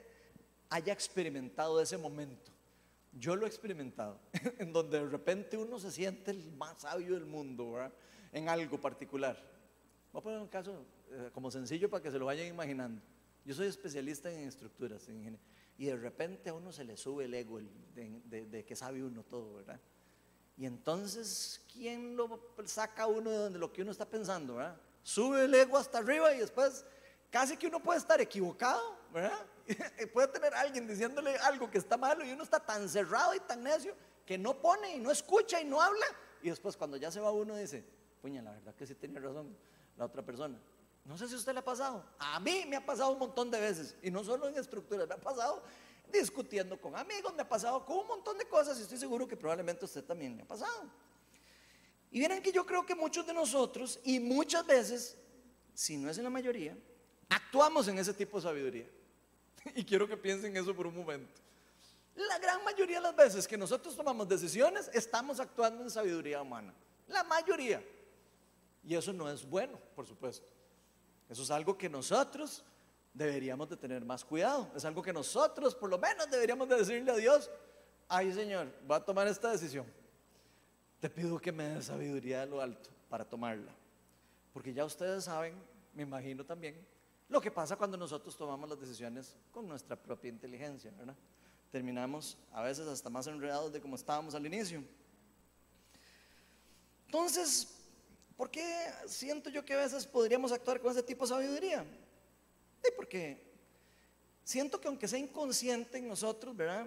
[0.71, 2.53] haya experimentado ese momento.
[3.13, 4.21] Yo lo he experimentado,
[4.59, 7.93] en donde de repente uno se siente el más sabio del mundo, ¿verdad?
[8.31, 9.37] En algo particular.
[10.13, 13.03] Voy a poner un caso eh, como sencillo para que se lo vayan imaginando.
[13.45, 15.09] Yo soy especialista en estructuras,
[15.79, 17.61] y de repente a uno se le sube el ego
[17.95, 19.81] de, que sabe uno todo, ¿verdad?
[20.57, 24.77] Y entonces, ¿quién lo saca uno de donde lo que uno está pensando, ¿verdad?
[25.05, 26.85] Sube el ego hasta arriba y después
[27.31, 29.47] casi que uno puede estar equivocado, ¿verdad?
[30.13, 33.63] puede tener alguien diciéndole algo que está malo y uno está tan cerrado y tan
[33.63, 33.95] necio
[34.27, 36.07] que no pone y no escucha y no habla.
[36.43, 37.85] Y después cuando ya se va uno dice,
[38.21, 39.57] puña, la verdad que sí tenía razón
[39.97, 40.59] la otra persona.
[41.09, 42.05] No sé si usted le ha pasado.
[42.19, 43.97] A mí me ha pasado un montón de veces.
[44.03, 45.63] Y no solo en estructuras, me ha pasado
[46.13, 49.35] discutiendo con amigos, me ha pasado con un montón de cosas y estoy seguro que
[49.35, 50.85] probablemente a usted también le ha pasado.
[52.11, 55.17] Y miren que yo creo que muchos de nosotros, y muchas veces,
[55.73, 56.77] si no es en la mayoría,
[57.31, 58.87] actuamos en ese tipo de sabiduría.
[59.75, 61.41] Y quiero que piensen eso por un momento.
[62.17, 66.75] La gran mayoría de las veces que nosotros tomamos decisiones, estamos actuando en sabiduría humana.
[67.07, 67.83] La mayoría.
[68.85, 70.58] Y eso no es bueno, por supuesto.
[71.29, 72.65] Eso es algo que nosotros
[73.13, 74.71] deberíamos de tener más cuidado.
[74.75, 77.51] Es algo que nosotros, por lo menos, deberíamos de decirle a Dios,
[78.09, 79.87] ay Señor, voy a tomar esta decisión.
[81.01, 83.73] Te pido que me des sabiduría de lo alto para tomarla.
[84.53, 85.55] Porque ya ustedes saben,
[85.95, 86.87] me imagino también,
[87.29, 90.91] lo que pasa cuando nosotros tomamos las decisiones con nuestra propia inteligencia.
[91.71, 94.83] Terminamos a veces hasta más enredados de como estábamos al inicio.
[97.07, 97.78] Entonces,
[98.39, 98.65] ¿por qué
[99.07, 101.85] siento yo que a veces podríamos actuar con ese tipo de sabiduría?
[102.83, 103.43] Sí, porque
[104.45, 106.87] siento que aunque sea inconsciente en nosotros, ¿verdad?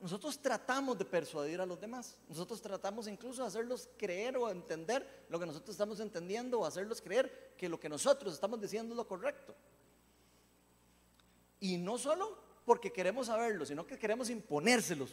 [0.00, 2.16] Nosotros tratamos de persuadir a los demás.
[2.28, 7.00] Nosotros tratamos incluso de hacerlos creer o entender lo que nosotros estamos entendiendo o hacerlos
[7.00, 9.54] creer que lo que nosotros estamos diciendo es lo correcto.
[11.60, 15.10] Y no solo porque queremos saberlo, sino que queremos imponérselos.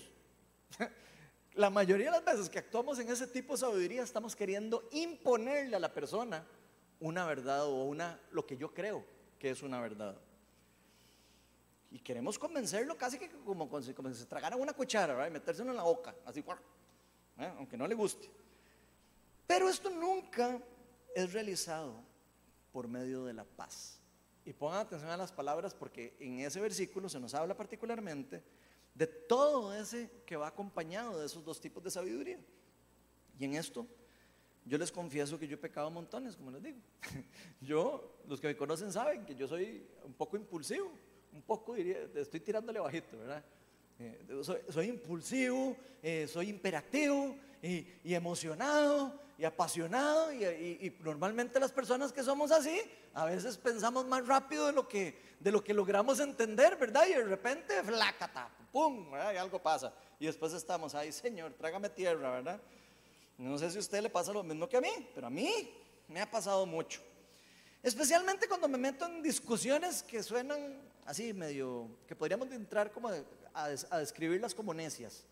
[1.56, 5.78] La mayoría de las veces que actuamos en ese tipo de sabiduría estamos queriendo imponerle
[5.78, 6.46] a la persona
[7.00, 9.06] una verdad o una lo que yo creo
[9.40, 10.20] que es una verdad.
[11.92, 15.78] Y queremos convencerlo casi que como, como si se tragara una cuchara, y metérselo en
[15.78, 16.44] la boca, así,
[17.38, 17.54] ¿eh?
[17.58, 18.30] aunque no le guste.
[19.48, 20.60] Pero esto nunca
[21.16, 22.04] es realizado
[22.74, 24.02] por medio de la paz.
[24.44, 28.44] Y pongan atención a las palabras porque en ese versículo se nos habla particularmente
[28.96, 32.40] de todo ese que va acompañado de esos dos tipos de sabiduría.
[33.38, 33.86] Y en esto
[34.66, 36.80] yo les confieso que yo he pecado montones, como les digo.
[37.62, 40.92] Yo, los que me conocen saben que yo soy un poco impulsivo,
[41.32, 43.44] un poco diría, estoy tirándole bajito, ¿verdad?
[44.00, 52.24] Eh, soy, impulsivo, eh, soy imperactivo y, emocionado y apasionado y, normalmente las personas que
[52.24, 52.80] somos así
[53.14, 57.06] a veces pensamos más rápido de lo que, de lo que logramos entender, ¿verdad?
[57.08, 59.94] Y de repente, flacata, pum, y algo pasa.
[60.20, 62.60] Y después estamos, ay Señor, trágame tierra, ¿verdad?
[63.38, 65.72] No sé si a usted le pasa lo mismo que a mí, pero a mí
[66.08, 67.02] me ha pasado mucho.
[67.84, 73.12] Especialmente cuando me meto en discusiones que suenan así medio, que podríamos entrar como
[73.54, 73.70] a,
[74.00, 75.24] describirlas como necias.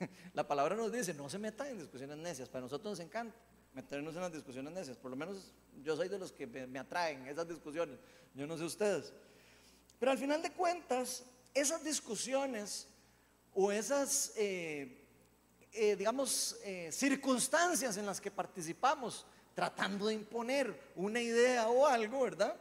[0.34, 3.36] La palabra nos dice, no se metan en discusiones necias, para nosotros nos encanta
[3.74, 7.26] meternos en las discusiones necias, por lo menos yo soy de los que me, atraen
[7.28, 7.98] esas discusiones,
[8.34, 9.12] yo no sé ustedes.
[9.98, 12.88] Pero al final de cuentas, esas discusiones
[13.54, 15.04] o esas, eh,
[15.72, 22.22] eh, digamos, eh, circunstancias en las que participamos tratando de imponer una idea o algo,
[22.22, 22.56] ¿verdad?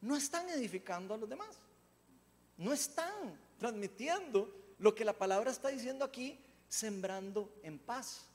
[0.00, 1.56] No están edificando a los demás.
[2.56, 6.38] No están transmitiendo lo que la palabra está diciendo aquí,
[6.68, 8.26] sembrando en paz.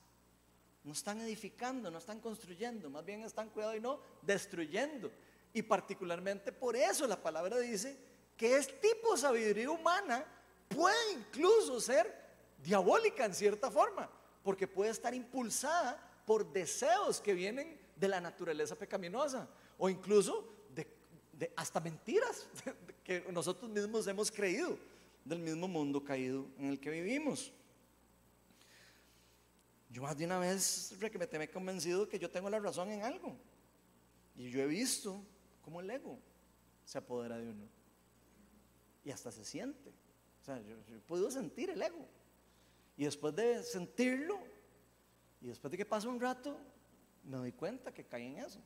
[0.82, 5.10] No están edificando, no están construyendo, más bien están cuidado y no destruyendo.
[5.52, 7.96] Y particularmente por eso la palabra dice
[8.36, 10.24] que este tipo de sabiduría humana
[10.68, 12.12] puede incluso ser
[12.62, 14.10] diabólica en cierta forma,
[14.42, 21.52] porque puede estar impulsada por deseos que vienen de la naturaleza pecaminosa o incluso de,
[21.56, 22.46] hasta mentiras
[23.04, 24.76] que nosotros mismos hemos creído
[25.24, 27.52] del mismo mundo caído en el que vivimos.
[29.90, 30.96] Yo más de una vez
[31.38, 33.36] me he convencido que yo tengo la razón en algo.
[34.36, 35.22] Y yo he visto
[35.62, 36.18] cómo el ego
[36.84, 37.68] se apodera de uno.
[39.04, 39.90] Y hasta se siente.
[40.42, 42.06] O sea, yo, he podido sentir el ego.
[42.96, 44.38] Y después de sentirlo,
[45.40, 46.58] y después de que pasa un rato,
[47.24, 48.60] me doy cuenta que caí en eso.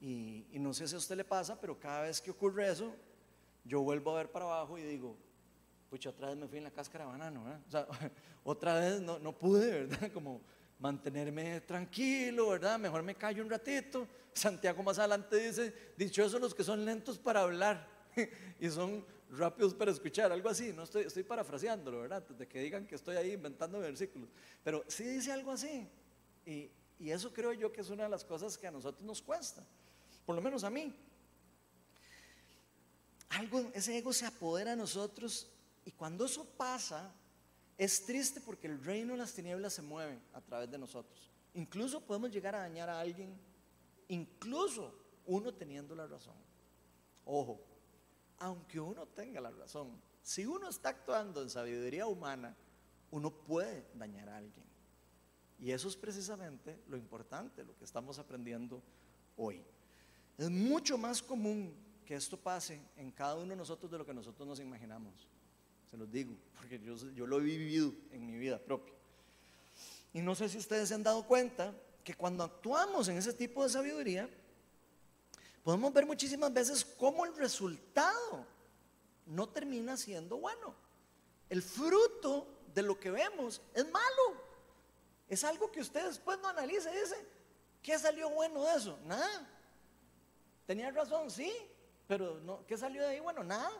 [0.00, 2.94] Y, no sé si a usted le pasa, pero cada vez que ocurre eso,
[3.64, 5.16] yo vuelvo a ver para abajo y digo,
[5.88, 7.86] pucha, otra vez me fui en la cáscara de banano, O sea,
[8.44, 10.10] otra vez no, no pude, ¿verdad?
[10.14, 10.40] Como
[10.78, 12.78] mantenerme tranquilo, ¿verdad?
[12.78, 14.08] Mejor me callo un ratito.
[14.32, 17.86] Santiago más adelante dice, dichosos los que son lentos para hablar
[18.58, 22.22] y son rápidos para escuchar, algo así, no estoy, estoy parafraseándolo, ¿verdad?
[22.26, 24.28] De que digan que estoy ahí inventando versículos,
[24.62, 25.88] pero sí dice algo así.
[26.44, 29.22] Y, y eso creo yo que es una de las cosas que a nosotros nos
[29.22, 29.64] cuesta,
[30.24, 30.94] por lo menos a mí.
[33.32, 35.48] Algo, ese ego se apodera de nosotros
[35.84, 37.12] y cuando eso pasa,
[37.78, 41.30] es triste porque el reino de las tinieblas se mueve a través de nosotros.
[41.54, 43.34] Incluso podemos llegar a dañar a alguien,
[44.08, 44.94] incluso
[45.26, 46.36] uno teniendo la razón.
[47.24, 47.60] Ojo,
[48.38, 52.56] aunque uno tenga la razón, si uno está actuando en sabiduría humana,
[53.10, 54.66] uno puede dañar a alguien.
[55.58, 58.82] Y eso es precisamente lo importante, lo que estamos aprendiendo
[59.36, 59.62] hoy.
[60.36, 61.74] Es mucho más común
[62.14, 65.12] esto pase en cada uno de nosotros de lo que nosotros nos imaginamos.
[65.90, 68.94] Se los digo, porque yo, yo lo he vivido en mi vida propia.
[70.12, 73.62] Y no sé si ustedes se han dado cuenta que cuando actuamos en ese tipo
[73.62, 74.28] de sabiduría,
[75.62, 78.46] podemos ver muchísimas veces cómo el resultado
[79.26, 80.74] no termina siendo bueno.
[81.48, 84.42] El fruto de lo que vemos es malo.
[85.28, 87.26] Es algo que usted después no analiza y dice,
[87.82, 88.98] ¿qué salió bueno de eso?
[89.04, 89.48] Nada.
[90.66, 91.52] Tenía razón, sí,
[92.12, 93.20] pero no, ¿qué salió de ahí?
[93.20, 93.70] Bueno, nada.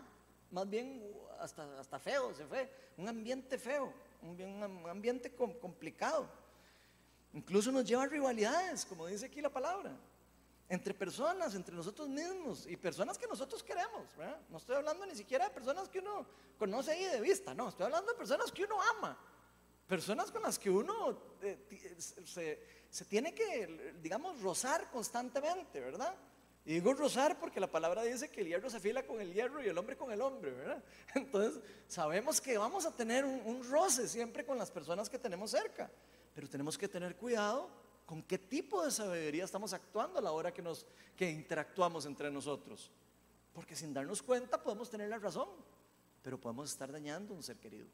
[0.52, 1.06] Más bien
[1.38, 2.66] hasta, hasta feo, se fue.
[2.96, 3.92] Un ambiente feo,
[4.22, 6.26] un, ambiente complicado.
[7.34, 9.94] Incluso nos lleva a rivalidades, como dice aquí la palabra
[10.70, 14.08] entre personas, entre nosotros mismos y personas que nosotros queremos.
[14.48, 16.24] No estoy hablando ni siquiera de personas que uno
[16.58, 19.18] conoce ahí de vista, no, estoy hablando de personas que uno ama,
[19.86, 26.16] personas con las que uno eh, se, tiene que, digamos, rozar constantemente, ¿verdad?
[26.64, 29.62] Y digo rozar porque la palabra dice que el hierro se fila con el hierro
[29.62, 30.84] y el hombre con el hombre, ¿verdad?
[31.14, 35.50] Entonces sabemos que vamos a tener un, un roce siempre con las personas que tenemos
[35.50, 35.90] cerca,
[36.34, 37.68] pero tenemos que tener cuidado
[38.06, 42.30] con qué tipo de sabiduría estamos actuando a la hora que, nos, que interactuamos entre
[42.30, 42.90] nosotros.
[43.52, 45.48] Porque sin darnos cuenta podemos tener la razón,
[46.22, 47.86] pero podemos estar dañando a un ser querido.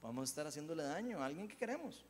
[0.00, 2.04] Podemos estar haciéndole daño a alguien que queremos.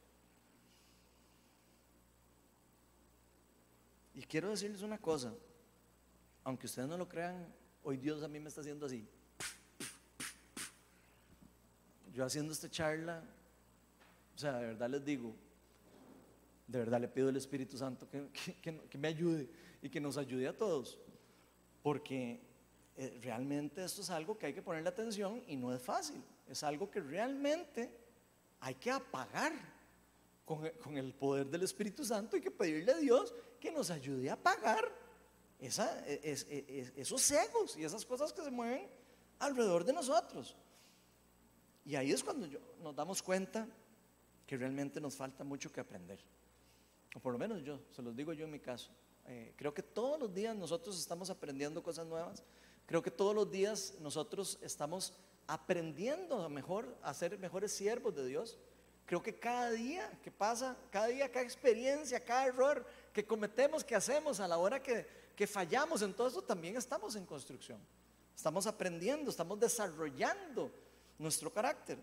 [4.14, 5.32] Y quiero decirles una cosa,
[6.48, 7.46] aunque ustedes no lo crean,
[7.82, 9.06] hoy Dios a mí me está haciendo así.
[12.10, 13.22] Yo haciendo esta charla,
[14.34, 15.34] o sea, de verdad les digo,
[16.66, 19.46] de verdad le pido al Espíritu Santo que, me ayude
[19.82, 20.98] y que nos ayude a todos,
[21.82, 22.40] porque
[22.96, 26.62] eh, realmente esto es algo que hay que ponerle atención y no es fácil, es
[26.62, 27.90] algo que realmente
[28.60, 29.52] hay que apagar
[30.46, 34.32] con, el poder del Espíritu Santo y que pedirle a Dios que nos ayude a
[34.32, 35.07] apagar
[35.60, 35.68] e,
[36.22, 38.88] e, esos egos y esas cosas que se mueven
[39.38, 40.56] alrededor de nosotros.
[41.84, 42.46] Y ahí es cuando
[42.82, 43.66] nos damos cuenta
[44.46, 46.18] que realmente nos falta mucho que aprender
[47.14, 48.90] o por lo menos yo, se los digo yo en mi caso.
[49.26, 52.42] Eh, creo que todos los días nosotros estamos aprendiendo cosas nuevas.
[52.86, 55.14] Creo que todos los días nosotros estamos
[55.46, 58.58] aprendiendo a mejor, a ser mejores siervos de Dios.
[59.04, 63.94] Creo que cada día que pasa, cada día, cada experiencia, cada error que cometemos, que
[63.94, 65.06] hacemos a la hora que,
[65.38, 67.78] que fallamos en todo eso, también estamos en construcción.
[68.34, 70.68] Estamos aprendiendo, estamos desarrollando
[71.16, 71.96] nuestro carácter.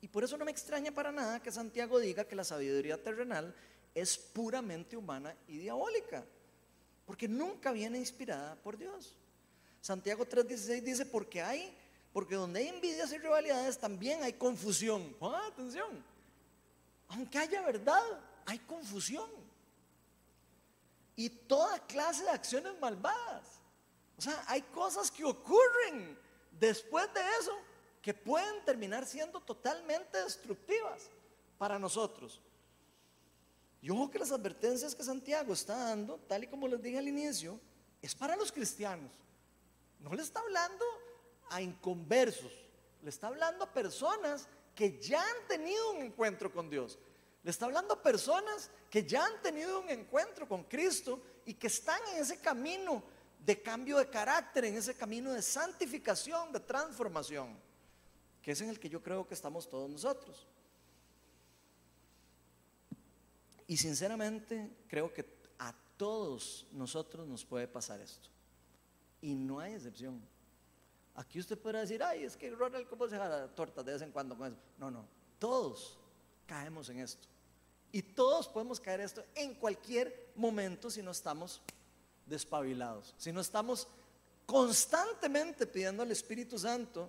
[0.00, 3.54] Y por eso no me extraña para nada que Santiago diga que la sabiduría terrenal
[3.94, 6.26] es puramente humana y diabólica,
[7.06, 9.14] porque nunca viene inspirada por Dios.
[9.80, 11.78] Santiago 3:16 dice, porque hay,
[12.12, 15.14] porque donde hay envidias y rivalidades también hay confusión.
[15.46, 16.04] Atención,
[17.06, 18.02] aunque haya verdad,
[18.46, 19.43] hay confusión.
[21.16, 23.60] Y toda clase de acciones malvadas.
[24.16, 26.18] O sea, hay cosas que ocurren
[26.52, 27.56] después de eso
[28.00, 31.10] que pueden terminar siendo totalmente destructivas
[31.58, 32.40] para nosotros.
[33.80, 37.08] Y ojo que las advertencias que Santiago está dando, tal y como les dije al
[37.08, 37.60] inicio,
[38.00, 39.12] es para los cristianos.
[40.00, 40.84] No le está hablando
[41.50, 42.52] a inconversos,
[43.02, 46.98] le está hablando a personas que ya han tenido un encuentro con Dios.
[47.44, 51.68] Le está hablando a personas que ya han tenido un encuentro con Cristo y que
[51.68, 53.02] están en ese camino
[53.38, 57.56] de cambio de carácter, en ese camino de santificación, de transformación
[58.44, 60.46] que es en el que yo creo que estamos todos nosotros.
[63.66, 65.24] Y sinceramente creo que
[65.58, 68.28] a todos nosotros nos puede pasar esto.
[69.22, 70.20] Y no hay excepción.
[71.14, 74.12] Aquí usted podrá decir, ay, es que Ronald, ¿cómo se jala tortas de vez en
[74.12, 74.58] cuando con eso?
[74.76, 75.08] No, no.
[75.38, 75.98] Todos
[76.46, 77.26] caemos en esto.
[77.94, 81.62] Y todos podemos caer esto en cualquier momento si no estamos
[82.26, 83.14] despabilados.
[83.16, 83.86] Si no estamos
[84.46, 87.08] constantemente pidiendo al Espíritu Santo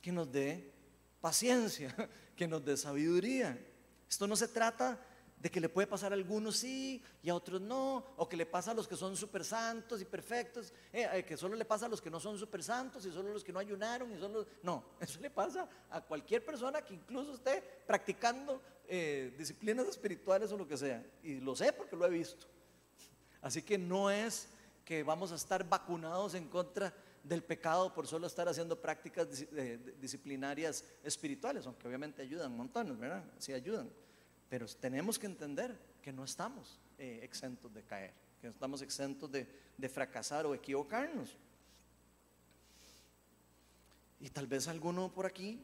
[0.00, 0.72] que nos dé
[1.20, 1.94] paciencia,
[2.34, 3.62] que nos dé sabiduría.
[4.08, 4.98] Esto no se trata
[5.40, 8.46] de que le puede pasar a algunos sí y a otros no, o que le
[8.46, 11.86] pasa a los que son super santos y perfectos, eh, eh, que solo le pasa
[11.86, 14.46] a los que no son super santos y solo los que no ayunaron y solo...
[14.62, 20.56] No, eso le pasa a cualquier persona que incluso esté practicando eh, disciplinas espirituales o
[20.56, 21.04] lo que sea.
[21.22, 22.46] Y lo sé porque lo he visto.
[23.40, 24.48] Así que no es
[24.84, 29.28] que vamos a estar vacunados en contra del pecado por solo estar haciendo prácticas
[30.00, 33.22] disciplinarias espirituales, aunque obviamente ayudan montones, ¿verdad?
[33.38, 33.90] Sí ayudan.
[34.48, 39.30] Pero tenemos que entender que no estamos eh, exentos de caer, que no estamos exentos
[39.30, 39.46] de,
[39.88, 41.36] fracasar o equivocarnos.
[44.20, 45.60] Y tal vez alguno por aquí,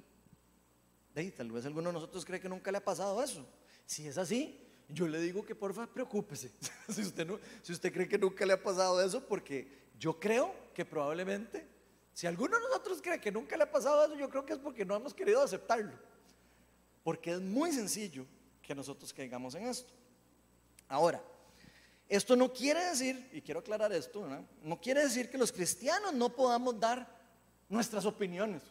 [1.37, 3.47] tal vez alguno de nosotros cree que nunca le ha pasado eso.
[3.87, 6.53] Si es así, yo le digo que porfa preocúpese.
[6.89, 9.67] si, usted no, si usted cree que nunca le ha pasado eso, porque
[9.99, 11.67] yo creo que probablemente,
[12.13, 14.59] si alguno de nosotros cree que nunca le ha pasado eso, yo creo que es
[14.59, 15.99] porque no hemos querido aceptarlo.
[17.03, 18.27] Porque es muy sencillo
[18.67, 19.93] que nosotros caigamos en esto.
[20.89, 21.23] Ahora,
[22.09, 24.27] esto no quiere decir, y quiero aclarar esto,
[24.63, 27.09] no quiere decir que los cristianos no podamos dar
[27.69, 28.63] nuestras opiniones.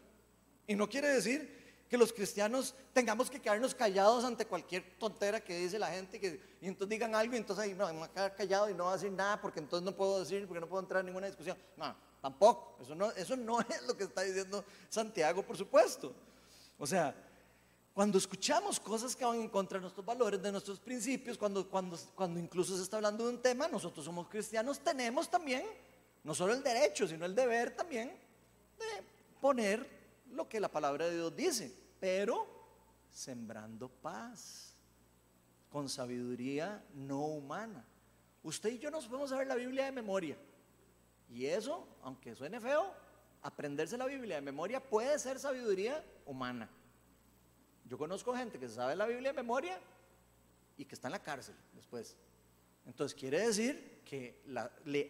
[0.67, 5.57] Y no quiere decir que los cristianos tengamos que quedarnos callados ante cualquier tontera que
[5.57, 8.11] dice la gente que, y entonces digan algo y entonces ahí no, me voy a
[8.11, 10.67] quedar callado y no voy a decir nada porque entonces no puedo decir, porque no
[10.67, 11.57] puedo entrar en ninguna discusión.
[11.77, 12.77] No, tampoco.
[12.81, 16.13] Eso no, eso no es lo que está diciendo Santiago, por supuesto.
[16.79, 17.13] O sea,
[17.93, 21.97] cuando escuchamos cosas que van en contra de nuestros valores, de nuestros principios, cuando, cuando,
[22.15, 25.63] cuando incluso se está hablando de un tema, nosotros somos cristianos, tenemos también
[26.23, 29.03] no solo el derecho, sino el deber también de
[29.39, 29.87] poner
[30.31, 32.47] lo que la palabra de Dios dice, pero
[33.11, 34.73] sembrando paz,
[35.69, 37.85] con sabiduría no humana.
[38.41, 40.37] Usted y yo nos podemos saber la Biblia de memoria.
[41.29, 42.91] Y eso, aunque suene feo,
[43.41, 46.69] aprenderse la Biblia de memoria puede ser sabiduría humana.
[47.85, 49.79] Yo conozco gente que sabe la Biblia de memoria
[50.77, 52.15] y que está en la cárcel después.
[52.85, 54.41] Entonces quiere decir que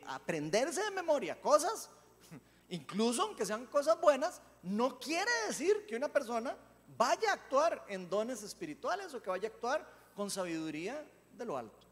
[0.07, 1.89] aprenderse de memoria cosas
[2.69, 6.55] incluso aunque sean cosas buenas, no quiere decir que una persona
[6.97, 11.05] vaya a actuar en dones espirituales o que vaya a actuar con sabiduría
[11.37, 11.87] de lo alto.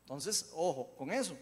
[0.00, 1.36] Entonces, ojo con eso.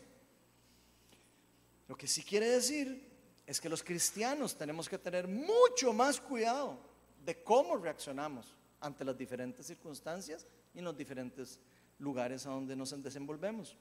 [1.87, 3.07] Lo que sí quiere decir
[3.47, 6.79] es que los cristianos tenemos que tener mucho más cuidado
[7.25, 11.59] de cómo reaccionamos ante las diferentes circunstancias y en los diferentes
[11.99, 13.77] lugares a donde nos desenvolvemos.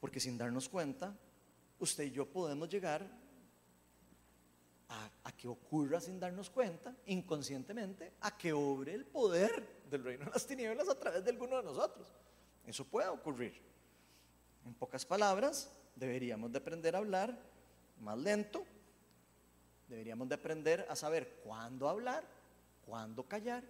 [0.00, 1.16] Porque sin darnos cuenta,
[1.78, 3.08] usted y yo podemos llegar
[4.88, 10.30] a, que ocurra sin darnos cuenta, inconscientemente, a que obre el poder del reino de
[10.30, 12.12] las tinieblas a través de alguno de nosotros.
[12.66, 13.60] Eso puede ocurrir.
[14.64, 17.38] En pocas palabras, deberíamos de aprender a hablar
[18.00, 18.64] más lento,
[19.88, 22.24] deberíamos de aprender a saber cuándo hablar,
[22.86, 23.64] cuándo callar,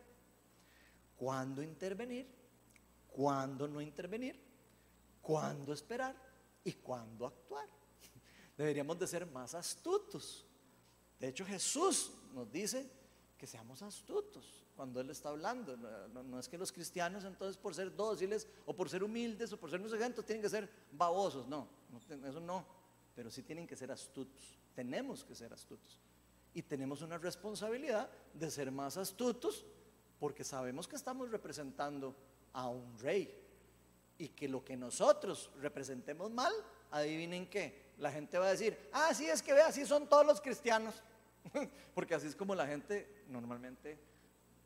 [1.17, 2.27] cuándo intervenir,
[3.09, 4.41] cuándo no intervenir,
[5.21, 6.15] cuándo esperar
[6.63, 7.69] y cuándo actuar.
[8.57, 10.47] Deberíamos de ser más astutos
[11.25, 12.87] de hecho, Jesús nos dice
[13.39, 15.75] que seamos astutos cuando Él está hablando.
[15.77, 19.71] No, es que los cristianos entonces por ser dóciles o por ser humildes o por
[19.71, 21.47] ser ejemplos tienen que ser babosos.
[21.47, 21.67] No,
[22.27, 22.67] eso no.
[23.15, 24.59] Pero sí tienen que ser astutos.
[24.75, 25.99] Tenemos que ser astutos.
[26.55, 29.65] Y tenemos una responsabilidad de ser más astutos
[30.19, 32.15] porque sabemos que estamos representando
[32.53, 33.43] a un rey.
[34.17, 36.53] Y que lo que nosotros representemos mal,
[36.93, 37.93] adivinen qué.
[37.99, 40.95] La gente va a decir, ah, sí, es que ve, así son todos los cristianos.
[41.95, 43.99] Porque así es como la gente normalmente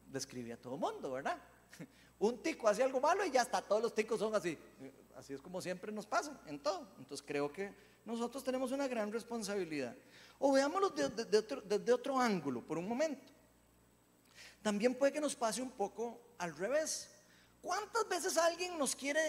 [0.06, 1.38] describe a todo mundo, ¿verdad?
[2.18, 4.58] Un tico hace algo malo y ya está, todos los ticos son así.
[5.18, 6.86] Así es como siempre nos pasa en todo.
[6.96, 9.96] Entonces creo que nosotros tenemos una gran responsabilidad.
[10.38, 13.26] O veámoslo desde, otro, ángulo, por un momento.
[14.62, 17.10] También puede que nos pase un poco al revés.
[17.60, 19.20] ¿Cuántas veces alguien nos quiere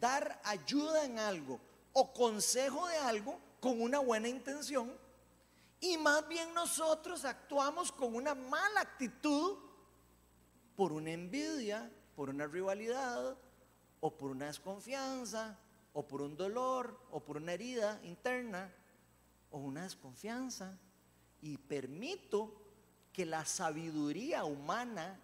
[0.00, 1.60] dar ayuda en algo
[1.92, 4.90] o consejo de algo con una buena intención
[5.80, 9.58] y más bien nosotros actuamos con una mala actitud
[10.74, 13.36] por una envidia, por una rivalidad,
[14.00, 15.58] o por una desconfianza,
[15.92, 18.70] o por un dolor, o por una herida interna,
[19.50, 20.78] o una desconfianza.
[21.40, 22.52] Y permito
[23.12, 25.18] que la sabiduría humana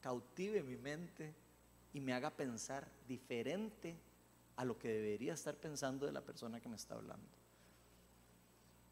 [0.00, 1.34] cautive mi mente
[1.94, 3.96] y me haga pensar diferente
[4.56, 7.28] a lo que debería estar pensando de la persona que me está hablando.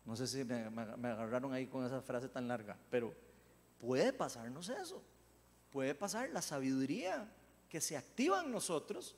[0.07, 3.15] No sé si me, agarraron ahí con esa frase tan larga, pero
[3.79, 5.03] puede pasarnos eso.
[5.71, 7.29] Puede pasar la sabiduría
[7.71, 9.15] que se activa en nosotros.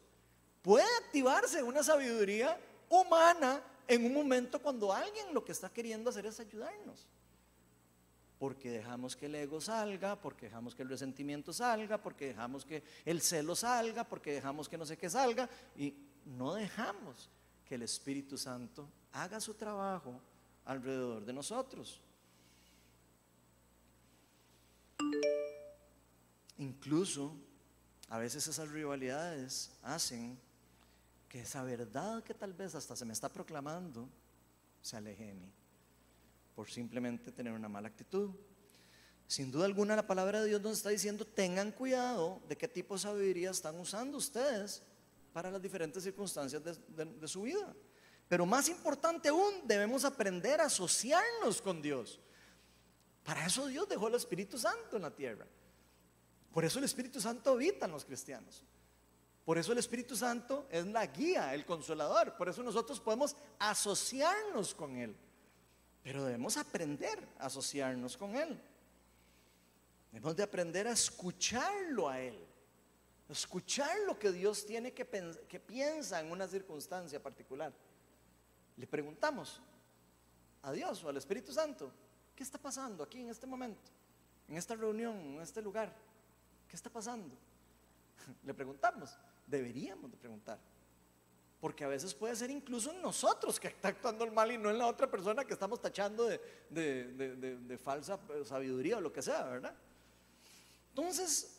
[0.60, 6.26] Puede activarse una sabiduría humana en un momento cuando alguien lo que está queriendo hacer
[6.26, 7.08] es ayudarnos.
[8.38, 12.82] Porque dejamos que el ego salga, porque dejamos que el resentimiento salga, porque dejamos que
[13.04, 15.94] el celo salga, porque dejamos que no sé qué salga y
[16.26, 17.30] no dejamos
[17.64, 20.20] que el Espíritu Santo haga su trabajo
[20.64, 22.00] alrededor de nosotros.
[26.58, 27.34] Incluso
[28.12, 30.38] a veces esas rivalidades hacen
[31.30, 34.06] que esa verdad que tal vez hasta se me está proclamando
[34.82, 35.50] se aleje de mí.
[36.54, 38.32] por simplemente tener una mala actitud.
[39.26, 42.96] Sin duda alguna la palabra de Dios nos está diciendo, tengan cuidado de qué tipo
[42.96, 44.82] de sabiduría están usando ustedes
[45.32, 47.74] para las diferentes circunstancias de, su vida.
[48.28, 52.20] Pero más importante aún, debemos aprender a asociarnos con Dios.
[53.24, 55.46] Para eso Dios dejó el Espíritu Santo en la tierra.
[56.52, 58.62] Por eso el Espíritu Santo habita en los cristianos.
[59.44, 62.36] Por eso el Espíritu Santo es la guía, el consolador.
[62.36, 65.16] Por eso nosotros podemos asociarnos con Él.
[66.02, 68.60] Pero debemos aprender a asociarnos con Él.
[70.12, 72.38] Debemos de aprender a escucharlo a Él.
[73.28, 75.06] Escuchar lo que Dios tiene que,
[75.48, 77.72] que piensa en una circunstancia particular.
[78.76, 79.60] Le preguntamos
[80.62, 81.90] a Dios o al Espíritu Santo,
[82.36, 83.90] ¿qué está pasando aquí en este momento?
[84.48, 85.92] En esta reunión, en este lugar.
[86.72, 87.36] ¿Qué está pasando?
[88.44, 89.10] Le preguntamos,
[89.46, 90.58] deberíamos de preguntar.
[91.60, 94.70] Porque a veces puede ser incluso en nosotros que está actuando el mal y no
[94.70, 99.44] en la otra persona que estamos tachando de, de falsa sabiduría o lo que sea,
[99.44, 99.74] ¿verdad?
[100.88, 101.58] Entonces,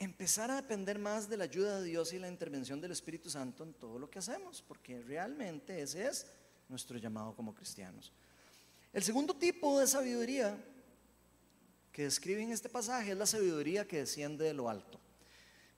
[0.00, 3.62] empezar a depender más de la ayuda de Dios y la intervención del Espíritu Santo
[3.62, 6.26] en todo lo que hacemos, porque realmente ese es
[6.68, 8.10] nuestro llamado como cristianos.
[8.92, 10.58] El segundo tipo de sabiduría
[11.94, 14.98] que describe en este pasaje es la sabiduría que desciende de lo alto.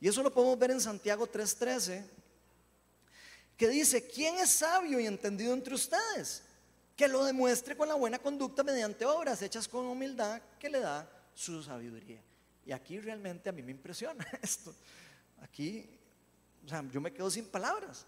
[0.01, 2.03] Y eso lo podemos ver en Santiago 3:13,
[3.55, 6.43] que dice, ¿quién es sabio y entendido entre ustedes?
[6.97, 11.07] Que lo demuestre con la buena conducta mediante obras hechas con humildad que le da
[11.35, 12.23] su sabiduría.
[12.65, 14.75] Y aquí realmente a mí me impresiona esto.
[15.43, 15.87] Aquí,
[16.65, 18.07] o sea, yo me quedo sin palabras.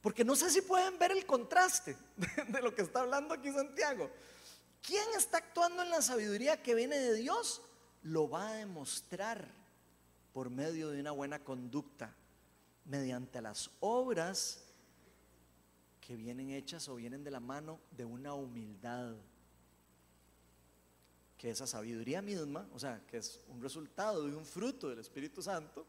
[0.00, 1.96] Porque no sé si pueden ver el contraste
[2.48, 4.08] de, lo que está hablando aquí Santiago.
[4.82, 7.62] ¿Quién está actuando en la sabiduría que viene de Dios?
[8.02, 9.48] Lo va a demostrar
[10.32, 12.14] por medio de una buena conducta,
[12.84, 14.64] mediante las obras
[16.00, 19.14] que vienen hechas o vienen de la mano de una humildad
[21.38, 25.42] que esa sabiduría misma, o sea, que es un resultado de un fruto del Espíritu
[25.42, 25.84] Santo,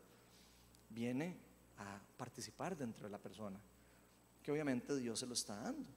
[0.90, 1.38] viene
[1.78, 3.60] a participar dentro de la persona,
[4.42, 5.90] que obviamente Dios se lo está dando.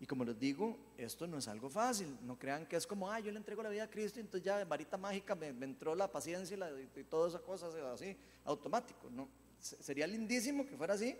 [0.00, 3.20] Y como les digo, esto no es algo fácil, no crean que es como, ah,
[3.20, 6.10] yo le entrego la vida a Cristo y entonces ya varita mágica me, entró la
[6.10, 9.10] paciencia y, la, y todas esas cosas así, automático.
[9.10, 9.28] No,
[9.60, 11.14] sería lindísimo que fuera así,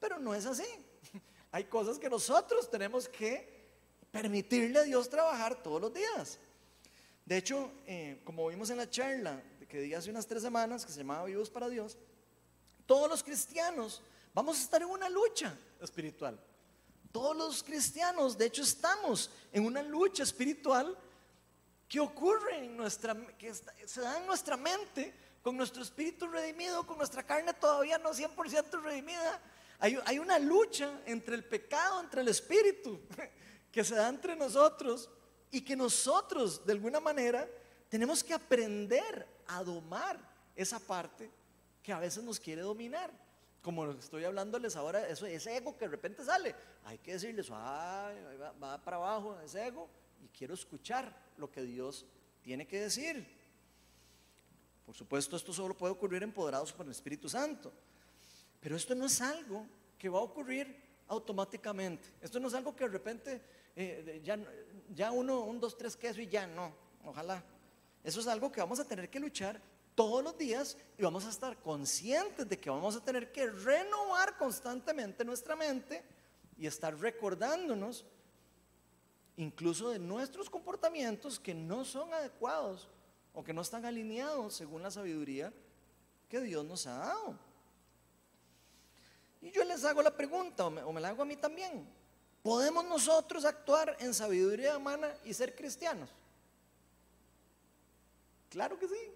[0.00, 0.64] pero no es así.
[1.52, 3.52] Hay cosas que nosotros tenemos que
[4.10, 6.38] permitirle a Dios trabajar todos los días.
[7.26, 10.92] De hecho, eh, como vimos en la charla que di hace unas tres semanas, que
[10.92, 11.98] se llamaba Vivos para Dios,
[12.86, 14.02] todos los cristianos
[14.32, 16.38] vamos a estar en una lucha espiritual.
[17.14, 20.98] Todos los cristianos, de hecho, estamos en una lucha espiritual
[21.88, 26.98] que ocurre en nuestra, que se da en nuestra mente, con nuestro espíritu redimido, con
[26.98, 29.40] nuestra carne todavía no 100% redimida.
[29.78, 33.00] Hay, hay una lucha entre el pecado, entre el espíritu,
[33.70, 35.08] que se da entre nosotros
[35.52, 37.48] y que nosotros de alguna manera
[37.88, 40.18] tenemos que aprender a domar
[40.56, 41.30] esa parte
[41.80, 43.12] que a veces nos quiere dominar.
[43.64, 46.54] Como estoy hablándoles ahora, eso, ese ego que de repente sale,
[46.84, 48.12] hay que decirles, va,
[48.62, 49.88] va para abajo ese ego
[50.22, 52.04] y quiero escuchar lo que Dios
[52.42, 53.26] tiene que decir.
[54.84, 57.72] Por supuesto, esto solo puede ocurrir empoderados por el Espíritu Santo.
[58.60, 59.66] Pero esto no es algo
[59.98, 60.76] que va a ocurrir
[61.08, 62.06] automáticamente.
[62.20, 63.40] Esto no es algo que de repente
[63.74, 64.38] eh, ya,
[64.94, 66.70] ya uno, un, dos, tres queso y ya no,
[67.06, 67.42] ojalá.
[68.02, 69.58] Eso es algo que vamos a tener que luchar
[69.94, 74.36] todos los días y vamos a estar conscientes de que vamos a tener que renovar
[74.36, 76.04] constantemente nuestra mente
[76.56, 78.04] y estar recordándonos
[79.36, 82.88] incluso de nuestros comportamientos que no son adecuados
[83.32, 85.52] o que no están alineados según la sabiduría
[86.28, 87.38] que Dios nos ha dado.
[89.42, 91.86] Y yo les hago la pregunta, o me, la hago a mí también.
[92.42, 96.10] ¿Podemos nosotros actuar en sabiduría humana y ser cristianos?
[98.48, 99.12] Claro que sí.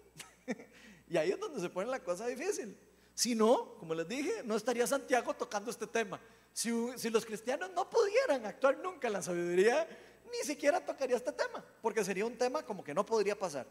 [1.10, 2.76] Y ahí es donde se pone la cosa difícil.
[3.14, 6.20] Si no, como les dije, no estaría Santiago tocando este tema.
[6.52, 9.86] Si, si, los cristianos no pudieran actuar nunca en la sabiduría,
[10.30, 13.66] ni siquiera tocaría este tema, porque sería un tema como que no podría pasar.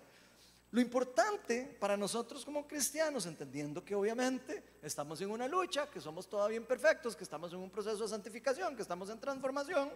[0.71, 6.27] Lo importante para nosotros como cristianos, entendiendo que obviamente estamos en una lucha, que somos
[6.27, 9.89] todavía imperfectos, que estamos en un proceso de santificación, que estamos en transformación,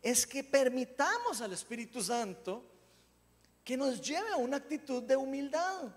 [0.00, 2.62] es que permitamos al Espíritu Santo
[3.64, 5.92] que nos lleve a una actitud de humildad,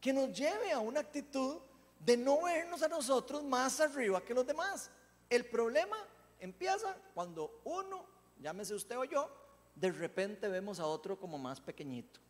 [0.00, 1.60] que nos lleve a una actitud
[1.98, 4.90] de no vernos a nosotros más arriba que los demás.
[5.28, 5.96] El problema
[6.38, 8.06] empieza cuando uno,
[8.40, 9.30] llámese usted o yo,
[9.74, 12.20] de repente vemos a otro como más pequeñito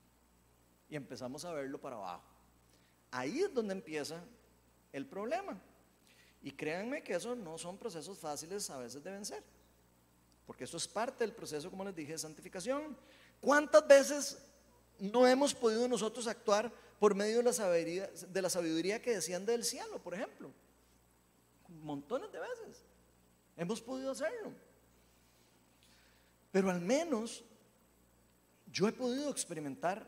[0.89, 2.25] y empezamos a verlo para abajo.
[3.11, 4.23] Ahí es donde empieza
[4.93, 5.61] el problema.
[6.43, 9.43] Y créanme que eso no son procesos fáciles a veces de vencer.
[10.47, 12.97] porque eso es parte del proceso, como les dije, de santificación.
[13.39, 14.39] ¿Cuántas veces
[14.99, 19.53] no hemos podido nosotros actuar por medio de la sabiduría, de la sabiduría que desciende
[19.53, 20.51] del cielo, por ejemplo?
[21.82, 22.82] Montones de veces.
[23.57, 24.53] Hemos podido hacerlo.
[26.51, 27.44] Pero al menos
[28.70, 30.07] yo he podido experimentar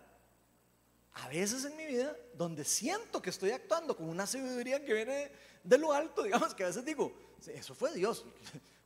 [1.13, 5.33] a veces en mi vida donde siento que estoy actuando con una sabiduría que viene
[5.63, 7.13] de lo alto, digamos, que a veces digo,
[7.47, 8.25] eso fue Dios.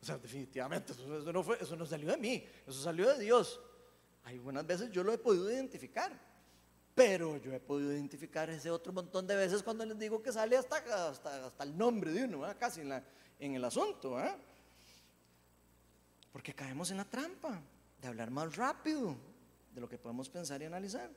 [0.05, 3.59] O sea, definitivamente, eso, no, fue, eso no salió de mí, eso salió de Dios.
[4.24, 6.12] Algunas veces yo lo he podido identificar,
[6.95, 10.57] pero yo he podido identificar ese otro montón de veces cuando les digo que sale
[10.57, 13.03] hasta, hasta, el nombre de uno, casi en, la,
[13.38, 14.16] en el asunto.
[16.32, 17.61] Porque caemos en la trampa
[18.01, 19.16] de hablar más rápido
[19.74, 21.11] de lo que podemos pensar y analizar.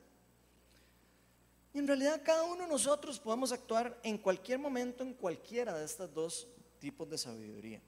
[1.72, 5.84] Y en realidad cada uno de nosotros podemos actuar en cualquier momento en cualquiera de
[5.84, 6.48] estos dos
[6.80, 7.80] tipos de sabiduría.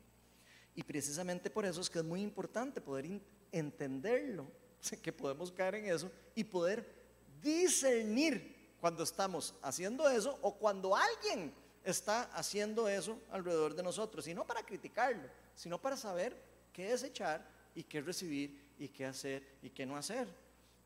[0.77, 3.21] Y precisamente por eso es que es muy importante poder
[3.51, 4.47] entenderlo,
[5.03, 7.00] que podemos caer en eso y poder
[7.43, 11.53] discernir cuando estamos haciendo eso o cuando alguien
[11.85, 16.37] está haciendo eso alrededor de nosotros, y no para criticarlo, sino para saber
[16.73, 20.29] qué desechar y qué recibir y qué hacer y qué no hacer.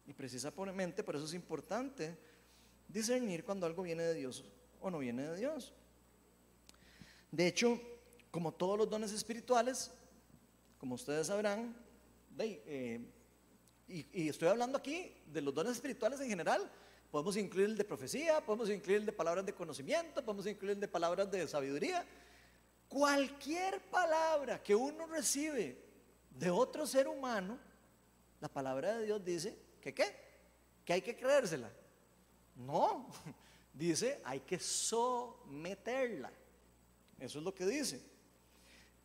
[0.07, 2.17] Y precisamente por eso es importante
[2.89, 4.45] discernir cuando algo viene de Dios
[4.81, 5.73] o no viene de Dios.
[7.31, 7.81] De hecho,
[8.31, 9.91] como todos los dones espirituales,
[10.79, 11.75] como ustedes sabrán,
[12.39, 13.01] eh,
[13.87, 16.71] y, estoy hablando aquí de los dones espirituales en general,
[17.11, 20.81] podemos incluir el de profecía, podemos incluir el de palabras de conocimiento, podemos incluir el
[20.81, 22.05] de palabras de sabiduría.
[22.89, 25.79] Cualquier palabra que uno recibe
[26.31, 27.59] de otro ser humano,
[28.41, 30.17] la palabra de Dios dice que qué,
[30.85, 31.71] que hay que creérsela.
[32.57, 33.09] No,
[33.73, 36.33] dice hay que someterla.
[37.19, 38.03] Eso es lo que dice.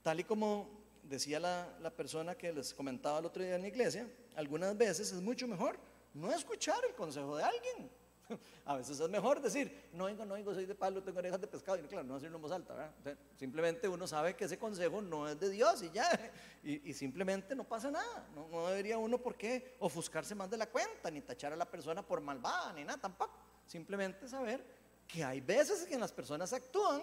[0.01, 4.07] Tal y como decía la, persona que les comentaba el otro día en la iglesia,
[4.35, 5.79] algunas veces es mucho mejor
[6.13, 7.91] no escuchar el consejo de alguien.
[8.65, 11.47] A veces es mejor decir, no oigo, no oigo, soy de palo, tengo orejas de
[11.47, 11.77] pescado.
[11.77, 13.17] Y claro, no decirlo en voz alta, ¿verdad?
[13.37, 16.09] simplemente uno sabe que ese consejo no es de Dios y ya.
[16.61, 18.27] Y, simplemente no pasa nada.
[18.35, 21.65] No, no, debería uno por qué ofuscarse más de la cuenta, ni tachar a la
[21.65, 23.33] persona por malvada, ni nada tampoco.
[23.65, 24.65] Simplemente saber
[25.07, 27.01] que hay veces que las personas actúan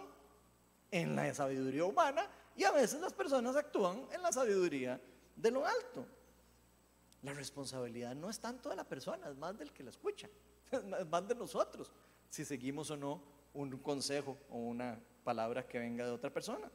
[0.91, 5.01] en la sabiduría humana y a veces las personas actúan en la sabiduría
[5.35, 6.07] de lo alto.
[7.27, 10.29] La responsabilidad no es tanto de la persona, es más del que la escucha
[11.11, 11.91] van de nosotros,
[12.31, 13.21] si seguimos o no
[13.53, 16.71] un consejo o una palabra que venga de otra persona.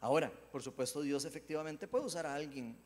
[0.00, 2.76] Ahora, por supuesto, Dios efectivamente puede usar a alguien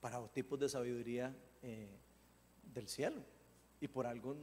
[0.00, 1.98] para tipos de sabiduría eh,
[2.62, 3.20] del cielo.
[3.80, 4.36] Y por algo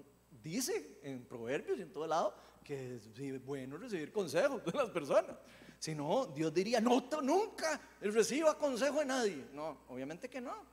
[0.44, 5.38] dice en Proverbios y en todo lado que es bueno recibir consejos de las personas.
[5.86, 9.46] Si no, Dios diría, no, nunca reciba consejo de nadie.
[9.54, 10.66] No, obviamente que no,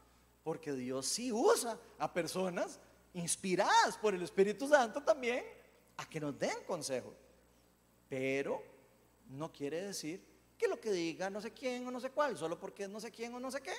[0.42, 2.80] porque Dios sí usa a personas
[3.12, 5.44] inspiradas por el Espíritu Santo también,
[5.98, 7.12] a que nos den consejo.
[8.08, 8.62] Pero
[9.28, 10.24] no quiere decir
[10.56, 12.98] que lo que diga no sé quién o no sé cuál, solo porque es no
[12.98, 13.74] sé quién o no sé qué,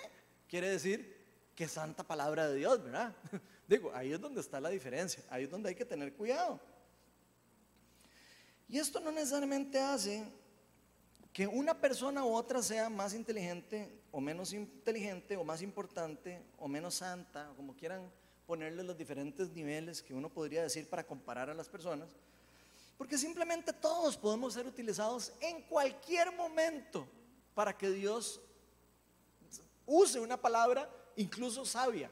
[0.48, 1.18] quiere decir
[1.56, 3.12] que santa palabra de Dios, ¿verdad?
[3.68, 6.60] Digo, ahí es donde está la diferencia, ahí es donde hay que tener cuidado.
[8.70, 10.32] Y esto no necesariamente hace
[11.34, 16.68] que una persona u otra sea más inteligente o menos inteligente o más importante o
[16.68, 18.10] menos santa, como quieran
[18.46, 22.16] ponerle los diferentes niveles que uno podría decir para comparar a las personas,
[23.00, 27.08] porque simplemente todos podemos ser utilizados en cualquier momento
[27.56, 28.40] para que Dios
[29.88, 32.12] use una palabra, incluso sabia,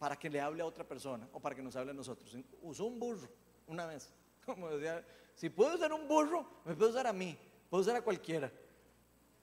[0.00, 2.36] para que le hable a otra persona o para que nos hable a nosotros.
[2.60, 3.28] Usó un burro
[3.68, 4.10] una vez,
[4.44, 7.38] como decía, si puedo usar un burro, me puedo usar a mí,
[7.72, 8.52] puedo usar a cualquiera.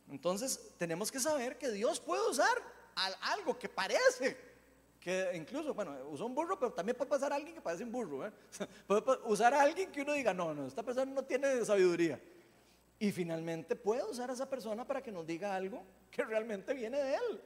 [0.08, 2.62] Entonces tenemos que saber que Dios puede usar
[3.22, 4.38] algo que parece
[5.00, 7.92] que incluso, bueno, usó un burro, pero también puede pasar a alguien que parece un
[7.92, 8.28] burro.
[8.28, 8.32] ¿eh?
[8.86, 12.22] Puede usar a alguien que uno diga, no, no, esta persona no tiene sabiduría.
[13.00, 17.02] Y finalmente puede usar a esa persona para que nos diga algo que realmente viene
[17.02, 17.42] de él.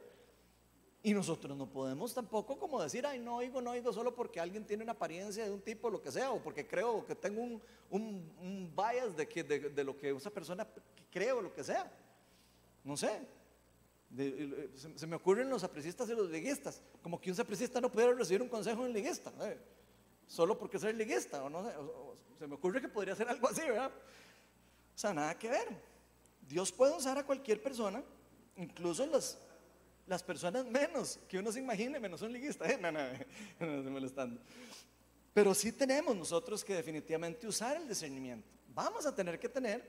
[1.06, 4.64] Y nosotros no podemos tampoco como decir, ay, no oigo, no oigo solo porque alguien
[4.64, 7.60] tiene una apariencia de un tipo, lo que sea, o porque creo que tengo un,
[7.90, 10.66] un, bias de, que, de, lo que esa persona
[11.12, 11.92] cree o lo que sea.
[12.82, 13.20] No sé,
[14.96, 18.40] se, me ocurren los sapricistas y los liguistas, como que un sapricista no pudiera recibir
[18.40, 19.58] un consejo de un liguista, ¿eh?
[20.26, 21.74] solo porque soy liguista, o no sé,
[22.38, 23.90] se me ocurre que podría ser algo así, ¿verdad?
[23.90, 25.68] O sea, nada que ver.
[26.48, 28.02] Dios puede usar a cualquier persona,
[28.56, 29.38] incluso las,
[30.06, 32.78] las personas menos que uno se imagine, menos un liguista, ¿eh?
[32.80, 34.40] no, no, no, estoy molestando.
[35.32, 38.48] Pero sí tenemos nosotros que definitivamente usar el discernimiento.
[38.68, 39.84] Vamos a tener que tener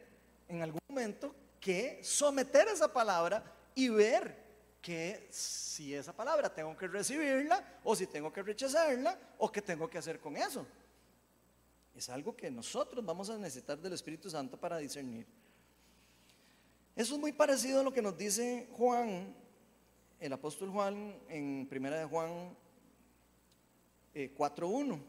[0.47, 3.43] en algún momento que someter esa palabra
[3.76, 4.45] y ver
[4.82, 9.89] que si esa palabra tengo que recibirla o si tengo que rechazarla o qué tengo
[9.89, 10.66] que hacer con eso.
[11.95, 15.26] Es algo que nosotros vamos a necesitar del Espíritu Santo para discernir.
[16.95, 19.36] Eso es muy parecido a lo que nos dice Juan,
[20.20, 22.55] el apóstol Juan, en primera de Juan
[24.13, 24.95] 4.1.
[24.95, 24.99] Eh,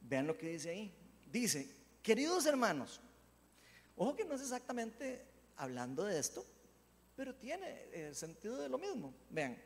[0.00, 0.94] Vean lo que dice ahí.
[1.30, 1.68] Dice,
[2.02, 3.00] queridos hermanos,
[3.96, 5.24] ojo que no es exactamente
[5.56, 6.44] hablando de esto,
[7.16, 9.12] pero tiene el sentido de lo mismo.
[9.30, 9.56] Vean,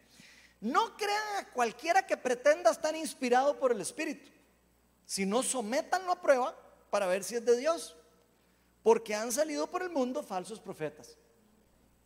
[0.61, 4.31] no crean a cualquiera que pretenda estar inspirado por el Espíritu,
[5.05, 6.57] sino sometanlo a prueba
[6.91, 7.97] para ver si es de Dios,
[8.83, 11.17] porque han salido por el mundo falsos profetas.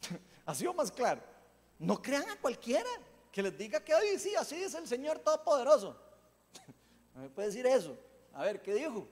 [0.46, 1.33] ha sido más claro.
[1.78, 2.88] No crean a cualquiera
[3.32, 6.00] que les diga que hoy sí, así es el Señor Todopoderoso.
[7.14, 7.96] No me puede decir eso.
[8.32, 9.08] A ver, ¿qué dijo?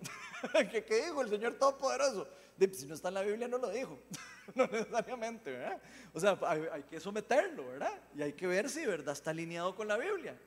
[0.72, 2.26] ¿Qué, ¿Qué, dijo el Señor Todopoderoso?
[2.72, 3.98] si no está en la Biblia, no lo dijo.
[4.54, 5.80] no necesariamente, ¿verdad?
[6.12, 7.92] O sea, hay, que someterlo, ¿verdad?
[8.14, 9.12] Y hay que ver si, ¿verdad?
[9.12, 10.38] Está alineado con la Biblia.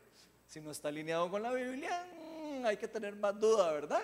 [0.48, 4.04] Si no está alineado con la Biblia, mm, hay que tener más duda, ¿verdad?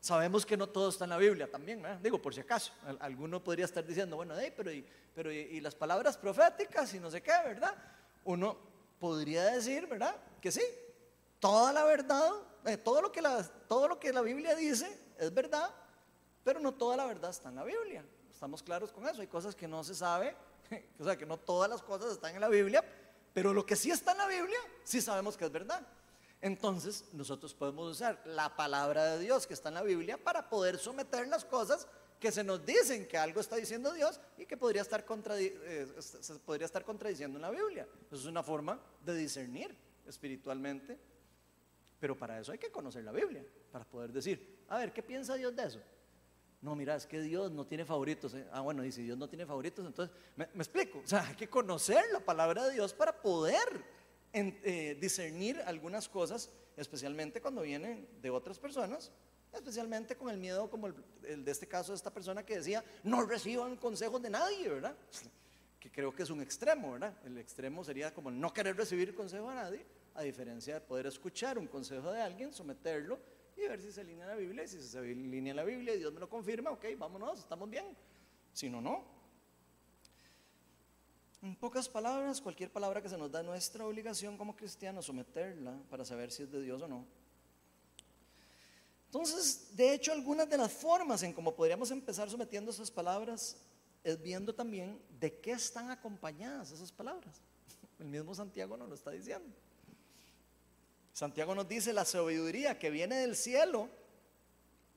[0.00, 1.82] Sabemos que no todo está en la Biblia también.
[2.02, 2.72] Digo, por si acaso.
[3.00, 4.84] Alguno podría estar diciendo, bueno, hey, pero, y,
[5.14, 7.74] pero y, las palabras proféticas y no sé qué, ¿verdad?
[8.24, 8.56] Uno
[9.00, 10.14] podría decir, ¿verdad?
[10.40, 10.62] Que sí,
[11.40, 12.30] toda la verdad,
[12.64, 15.70] eh, todo, lo que la, todo lo que la Biblia dice es verdad,
[16.44, 18.04] pero no toda la verdad está en la Biblia.
[18.30, 19.20] Estamos claros con eso.
[19.20, 20.36] Hay cosas que no se sabe,
[21.00, 22.84] o sea, que no todas las cosas están en la Biblia,
[23.34, 25.84] pero lo que sí está en la Biblia, sí sabemos que es verdad.
[26.40, 30.78] Entonces, nosotros podemos usar la palabra de Dios que está en la Biblia para poder
[30.78, 31.88] someter las cosas
[32.20, 35.04] que se nos dicen que algo está diciendo Dios y que podría estar,
[35.36, 37.86] eh, se podría estar contradiciendo en la Biblia.
[38.06, 39.74] Eso es una forma de discernir
[40.06, 40.98] espiritualmente,
[42.00, 45.34] pero para eso hay que conocer la Biblia, para poder decir, a ver, ¿qué piensa
[45.34, 45.80] Dios de eso?
[46.60, 48.34] No, mira, es que Dios no tiene favoritos.
[48.34, 48.44] ¿eh?
[48.52, 50.98] Ah, bueno, y si Dios no tiene favoritos, entonces, me, explico.
[50.98, 53.97] O sea, hay que conocer la palabra de Dios para poder
[54.32, 59.10] eh, discernir algunas cosas, especialmente cuando vienen de otras personas,
[59.52, 63.24] especialmente con el miedo como el, de este caso de esta persona que decía, no
[63.24, 64.96] reciban consejos de nadie, ¿verdad?
[65.78, 67.16] Que creo que es un extremo, ¿verdad?
[67.24, 71.56] El extremo sería como no querer recibir consejo a nadie, a diferencia de poder escuchar
[71.56, 73.20] un consejo de alguien, someterlo
[73.56, 74.64] y ver si se alinea la Biblia.
[74.64, 77.96] Y si se alinea la Biblia y Dios me lo confirma, ok, vámonos, estamos bien.
[78.52, 79.17] Si no, no.
[81.40, 86.04] En pocas palabras, cualquier palabra que se nos da nuestra obligación como cristianos, someterla para
[86.04, 87.06] saber si es de Dios o no.
[89.06, 93.56] Entonces, de hecho, algunas de las formas en cómo podríamos empezar sometiendo esas palabras
[94.02, 97.40] es viendo también de qué están acompañadas esas palabras.
[97.98, 99.48] El mismo Santiago nos lo está diciendo.
[101.12, 103.88] Santiago nos dice, la sabiduría que viene del cielo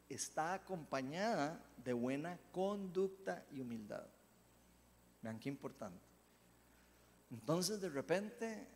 [0.09, 4.05] está acompañada de buena conducta y humildad.
[5.21, 6.10] Vean qué importante.
[7.31, 8.67] Entonces de repente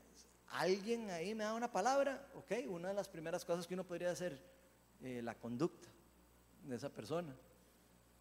[0.48, 4.12] alguien ahí me da una palabra, ok, una de las primeras cosas que uno podría
[4.12, 4.40] hacer,
[5.02, 5.90] eh, la conducta
[6.64, 7.36] de esa persona.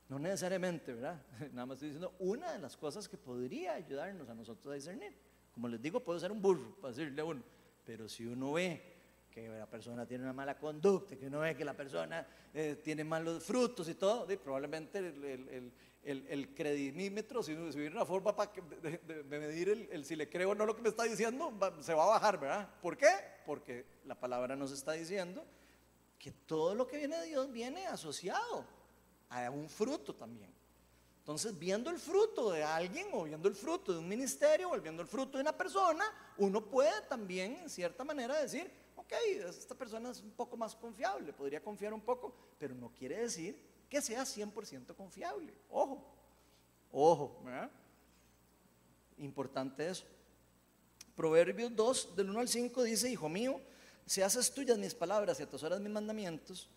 [0.09, 1.22] No necesariamente, ¿verdad?
[1.53, 5.14] Nada más estoy diciendo una de las cosas que podría ayudarnos a nosotros a discernir.
[5.53, 7.43] Como les digo, puedo ser un burro para decirle a uno,
[7.85, 8.93] pero si uno ve
[9.35, 12.24] que la persona tiene una mala conducta, que uno ve que la persona
[12.55, 15.72] eh, tiene malos frutos y todo, probablemente el,
[16.05, 20.55] el, el, credimímetro, si, hubiera una forma para de, medir el, si le creo o
[20.55, 22.68] no lo que me está diciendo, se va a bajar, ¿verdad?
[22.80, 23.11] ¿Por qué?
[23.45, 25.45] Porque la palabra nos está diciendo
[26.16, 28.64] que todo lo que viene de Dios viene asociado
[29.30, 30.55] a un fruto también.
[31.18, 35.03] Entonces, viendo el fruto de alguien o viendo el fruto de un ministerio o viendo
[35.03, 36.05] el fruto de una persona,
[36.37, 39.12] uno puede también, en cierta manera, decir, ok,
[39.48, 43.59] esta persona es un poco más confiable, podría confiar un poco, pero no quiere decir
[43.88, 45.55] que sea 100% confiable.
[45.70, 46.05] Ojo,
[46.90, 47.70] ojo, ¿verdad?
[49.18, 50.05] Importante eso.
[51.14, 53.61] Proverbios 2, del 1 al 5 dice, hijo mío,
[54.07, 56.68] si haces tuyas mis palabras y atesoras mis mandamientos,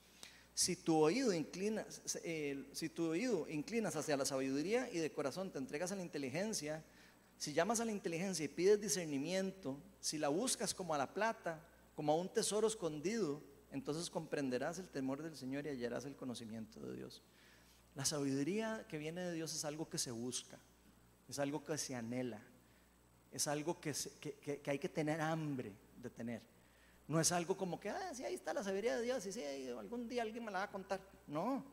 [0.53, 2.01] si tu oído inclinas,
[2.71, 6.83] si tu oído inclinas hacia la sabiduría y de corazón te entregas a la inteligencia,
[7.37, 11.63] si llamas a la inteligencia y pides discernimiento, si la buscas como a la plata,
[11.97, 13.41] como a un tesoro escondido,
[13.71, 17.23] entonces comprenderás el temor del Señor y hallarás el conocimiento de Dios.
[17.95, 20.59] La sabiduría que viene de Dios es algo que se busca,
[21.27, 22.39] es algo que se anhela,
[23.31, 23.95] es algo que,
[24.67, 26.43] hay que tener hambre de tener.
[27.07, 29.41] No es algo como que, ah, sí, ahí está la sabiduría de Dios, y sí,
[29.75, 31.01] algún día alguien me la va a contar.
[31.25, 31.65] No,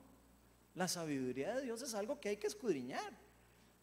[0.74, 3.12] la sabiduría de Dios es algo que hay que escudriñar,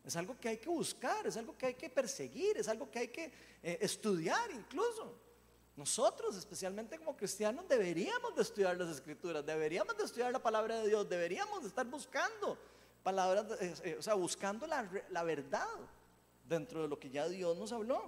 [0.04, 2.98] es algo que hay que buscar, es algo que hay que perseguir, es algo que
[2.98, 3.32] hay que
[3.62, 5.30] eh, estudiar incluso.
[5.76, 10.88] Nosotros, especialmente como cristianos, deberíamos de estudiar las escrituras, deberíamos de estudiar la palabra de
[10.88, 12.58] Dios, deberíamos de estar buscando
[13.04, 15.68] palabras, eh, eh, o sea, buscando la, la verdad
[16.48, 18.04] dentro de lo que ya Dios nos habló.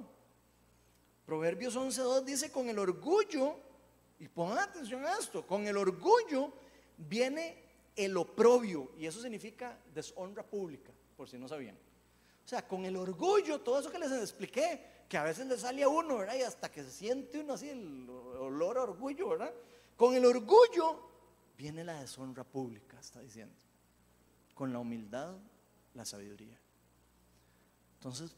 [1.25, 3.55] Proverbios 11.2 dice, con el orgullo,
[4.19, 6.51] y pongan atención a esto, con el orgullo
[6.97, 7.63] viene
[7.95, 11.75] el oprobio, y eso significa deshonra pública, por si no sabían.
[11.75, 15.83] O sea, con el orgullo, todo eso que les expliqué, que a veces le sale
[15.83, 16.35] a uno, ¿verdad?
[16.35, 19.53] Y hasta que se siente uno así, el olor a orgullo, ¿verdad?
[19.95, 20.99] Con el orgullo
[21.57, 23.55] viene la deshonra pública, está diciendo.
[24.53, 25.35] Con la humildad,
[25.93, 26.59] la sabiduría.
[27.95, 28.35] Entonces,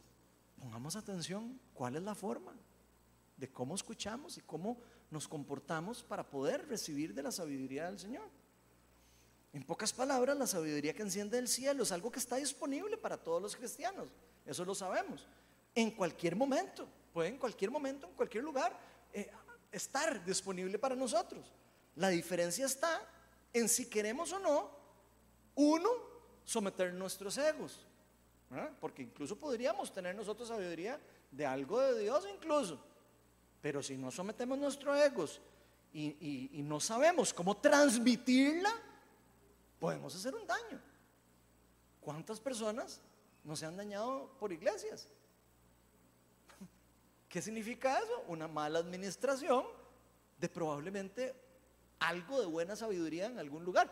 [0.60, 2.54] pongamos atención, ¿cuál es la forma
[3.38, 4.78] de cómo escuchamos y cómo
[5.10, 8.30] nos comportamos para poder recibir de la sabiduría del Señor?
[9.54, 13.18] En pocas palabras, la sabiduría que enciende el cielo es algo que está disponible para
[13.18, 14.10] todos los cristianos.
[14.46, 15.26] Eso lo sabemos.
[15.76, 18.76] En cualquier momento, puede en cualquier momento, en cualquier lugar,
[19.14, 19.30] eh,
[19.72, 21.52] estar disponible para nosotros.
[21.96, 23.02] La diferencia está
[23.54, 24.72] en si queremos o no,
[25.56, 25.90] uno,
[26.44, 27.86] someter nuestros egos.
[28.80, 31.00] Porque incluso podríamos tener nosotros sabiduría
[31.30, 32.80] de algo de Dios incluso.
[33.62, 35.42] Pero si no sometemos nuestros egos
[35.92, 38.74] y no sabemos cómo transmitirla,
[39.80, 40.82] podemos hacer un daño.
[42.00, 43.02] ¿Cuántas personas
[43.44, 45.08] no se han dañado por iglesias?
[47.36, 48.24] ¿Qué significa eso?
[48.30, 49.66] Una mala administración
[50.38, 51.36] de probablemente
[52.00, 53.92] algo de buena sabiduría en algún lugar.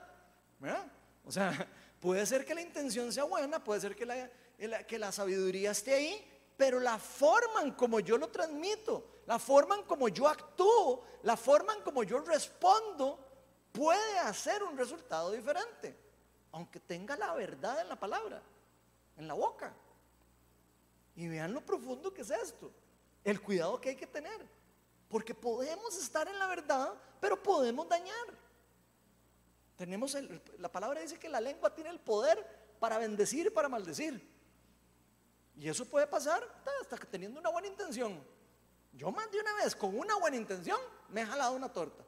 [1.25, 1.51] O sea,
[1.99, 4.29] puede ser que la intención sea buena, puede ser que la,
[4.87, 6.25] que la sabiduría esté ahí,
[6.55, 11.35] pero la forma en como yo lo transmito, la forma en como yo actúo, la
[11.35, 13.19] forma en como yo respondo,
[13.73, 15.93] puede hacer un resultado diferente,
[16.53, 18.41] aunque tenga la verdad en la palabra,
[19.17, 19.73] en la boca.
[21.17, 22.71] Y vean lo profundo que es esto,
[23.23, 24.45] el cuidado que hay que tener,
[25.07, 28.43] porque podemos estar en la verdad, pero podemos dañar.
[29.75, 30.15] Tenemos
[30.59, 32.45] la palabra dice que la lengua tiene el poder
[32.79, 34.31] para bendecir y para maldecir.
[35.55, 36.43] Y eso puede pasar
[36.81, 38.23] hasta que teniendo una buena intención.
[38.93, 42.03] Yo más de una vez con una buena intención me he jalado una torta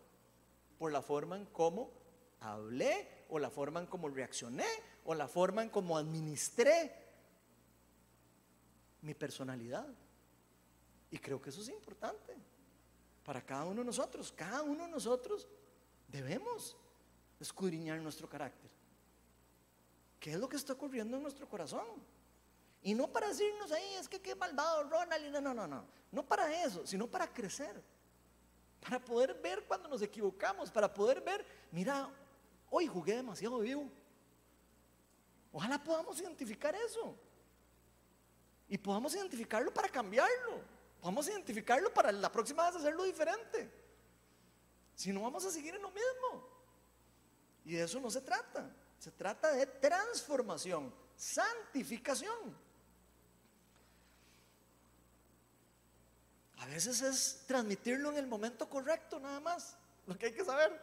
[0.77, 1.91] por la forma en cómo
[2.39, 4.67] hablé o la forma en cómo reaccioné
[5.03, 6.93] o la forma en cómo administré
[9.01, 9.87] mi personalidad.
[11.15, 12.35] Y creo que eso es importante
[13.23, 14.33] para cada uno de nosotros.
[14.35, 15.47] Cada uno de nosotros
[16.09, 16.75] debemos
[17.39, 18.69] escudriñar nuestro carácter.
[20.19, 21.87] ¿Qué es lo que está ocurriendo en nuestro corazón?
[22.83, 25.31] Y no para decirnos ahí, es que qué malvado Ronald.
[25.31, 25.85] No, no, no, no.
[26.11, 27.81] No para eso, sino para crecer
[28.81, 32.09] para poder ver cuando nos equivocamos, para poder ver, mira,
[32.69, 33.89] hoy jugué demasiado vivo.
[35.53, 37.15] Ojalá podamos identificar eso.
[38.67, 40.74] Y podamos identificarlo para cambiarlo.
[41.05, 43.71] Podamos identificarlo para la próxima vez hacerlo diferente.
[44.95, 46.49] Si no, vamos a seguir en lo mismo.
[47.63, 48.75] Y de eso no se trata.
[48.97, 52.57] Se trata de transformación, santificación.
[56.57, 59.77] A veces es transmitirlo en el momento correcto, nada más.
[60.07, 60.81] Lo que hay que saber.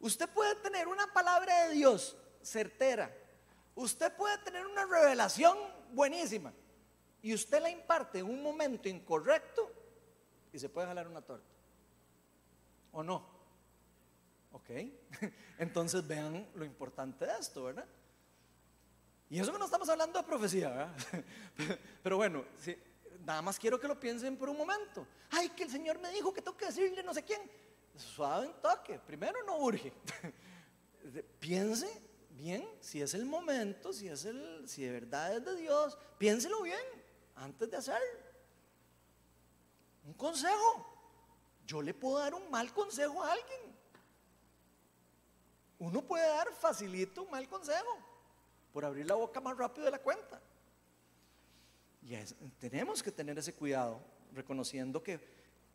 [0.00, 3.14] Usted puede tener una palabra de Dios certera.
[3.74, 5.58] Usted puede tener una revelación
[5.92, 6.50] buenísima.
[7.24, 9.72] Y usted la imparte en un momento incorrecto
[10.52, 11.48] y se puede jalar una torta.
[12.92, 13.26] ¿O no?
[14.52, 14.70] ¿Ok?
[15.58, 17.86] Entonces vean lo importante de esto, ¿verdad?
[19.30, 20.94] Y eso que no estamos hablando de profecía, ¿verdad?
[22.02, 22.44] Pero bueno,
[23.24, 25.06] Nada más quiero que lo piensen por un momento.
[25.30, 27.40] Ay, que el Señor me dijo que tengo que decirle no sé quién.
[27.96, 28.98] Suave en toque.
[28.98, 29.94] Primero no urge.
[31.40, 31.88] Piense
[32.32, 35.96] bien si es el momento, si es el, si de verdad es de Dios.
[36.18, 37.03] Piénselo bien
[37.36, 38.20] antes de hacerlo.
[40.06, 40.90] Un consejo.
[41.66, 43.74] Yo le puedo dar un mal consejo a alguien.
[45.78, 47.98] Uno puede dar facilito un mal consejo
[48.72, 50.40] por abrir la boca más rápido de la cuenta.
[52.02, 52.16] Y
[52.58, 54.00] tenemos que tener ese cuidado,
[54.32, 55.20] reconociendo que,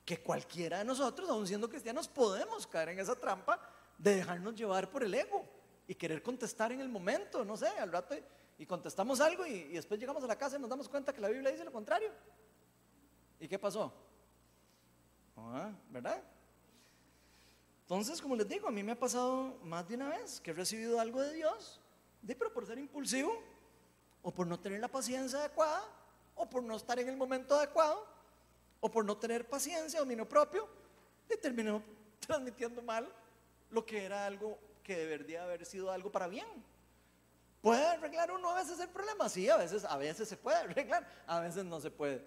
[0.05, 3.59] que cualquiera de nosotros, aun siendo cristianos, podemos caer en esa trampa
[3.97, 5.43] de dejarnos llevar por el ego
[5.87, 8.15] y querer contestar en el momento, no sé, al rato
[8.59, 11.29] y, contestamos algo y, después llegamos a la casa y nos damos cuenta que la
[11.29, 12.11] Biblia dice lo contrario.
[13.39, 13.91] ¿Y qué pasó?
[15.37, 16.21] Ah, ¿Verdad?
[17.81, 20.53] Entonces, como les digo, a mí me ha pasado más de una vez que he
[20.53, 21.81] recibido algo de Dios,
[22.21, 23.41] de, pero por ser impulsivo
[24.21, 25.81] o por no tener la paciencia adecuada,
[26.35, 28.05] o por no estar en el momento adecuado,
[28.81, 30.67] o por no tener paciencia, dominio propio,
[31.29, 31.81] y terminó
[32.19, 33.11] transmitiendo mal
[33.69, 36.47] lo que era algo que debería haber sido algo para bien.
[37.61, 39.27] ¿Puede arreglar uno a veces el problema?
[39.27, 42.23] Sí, a veces, a veces se puede arreglar, a veces no se puede.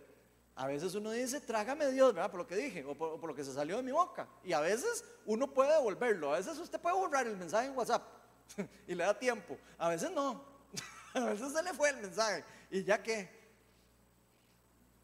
[0.55, 2.31] A veces uno dice, trágame Dios, ¿verdad?
[2.31, 4.29] Por lo que dije, o por, lo que se salió de mi boca.
[4.45, 6.35] Y a veces uno puede devolverlo.
[6.35, 8.03] A veces usted puede borrar el mensaje en WhatsApp
[8.87, 9.57] y le da tiempo.
[9.79, 10.45] A veces no.
[11.15, 12.45] A veces se le fue el mensaje.
[12.71, 13.29] Y ya que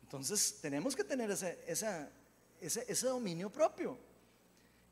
[0.03, 1.59] Entonces tenemos que tener ese,
[2.61, 3.99] ese, dominio propio.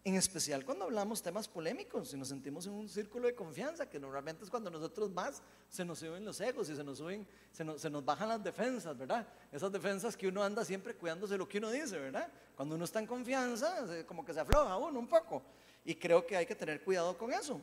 [0.07, 3.99] En especial cuando hablamos temas polémicos y nos sentimos en un círculo de confianza, que
[3.99, 7.65] normalmente es cuando nosotros más se nos suben los egos y se nos suben, se
[7.65, 9.27] nos, bajan las defensas, ¿verdad?
[9.51, 12.31] Esas defensas que uno anda siempre cuidándose lo que uno dice, ¿verdad?
[12.55, 15.43] Cuando uno está en confianza, como que se afloja uno un poco.
[15.85, 17.61] Y creo que hay que tener cuidado con eso.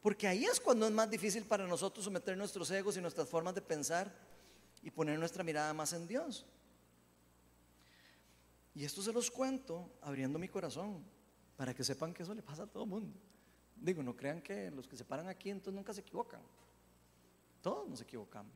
[0.00, 3.56] Porque ahí es cuando es más difícil para nosotros someter nuestros egos y nuestras formas
[3.56, 4.14] de pensar
[4.80, 6.46] y poner nuestra mirada más en Dios.
[8.74, 11.04] Y esto se los cuento abriendo mi corazón
[11.56, 13.18] para que sepan que eso le pasa a todo el mundo.
[13.76, 16.40] Digo, no crean que los que se paran aquí entonces nunca se equivocan.
[17.62, 18.52] Todos nos equivocamos.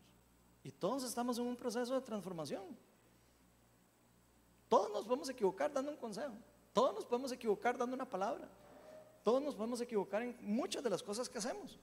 [0.62, 2.65] Y todos estamos en un proceso de transformación.
[4.69, 6.35] Todos nos podemos equivocar dando un consejo.
[6.73, 8.49] Todos nos podemos equivocar dando una palabra.
[9.23, 11.79] Todos nos podemos equivocar en muchas de las cosas que hacemos.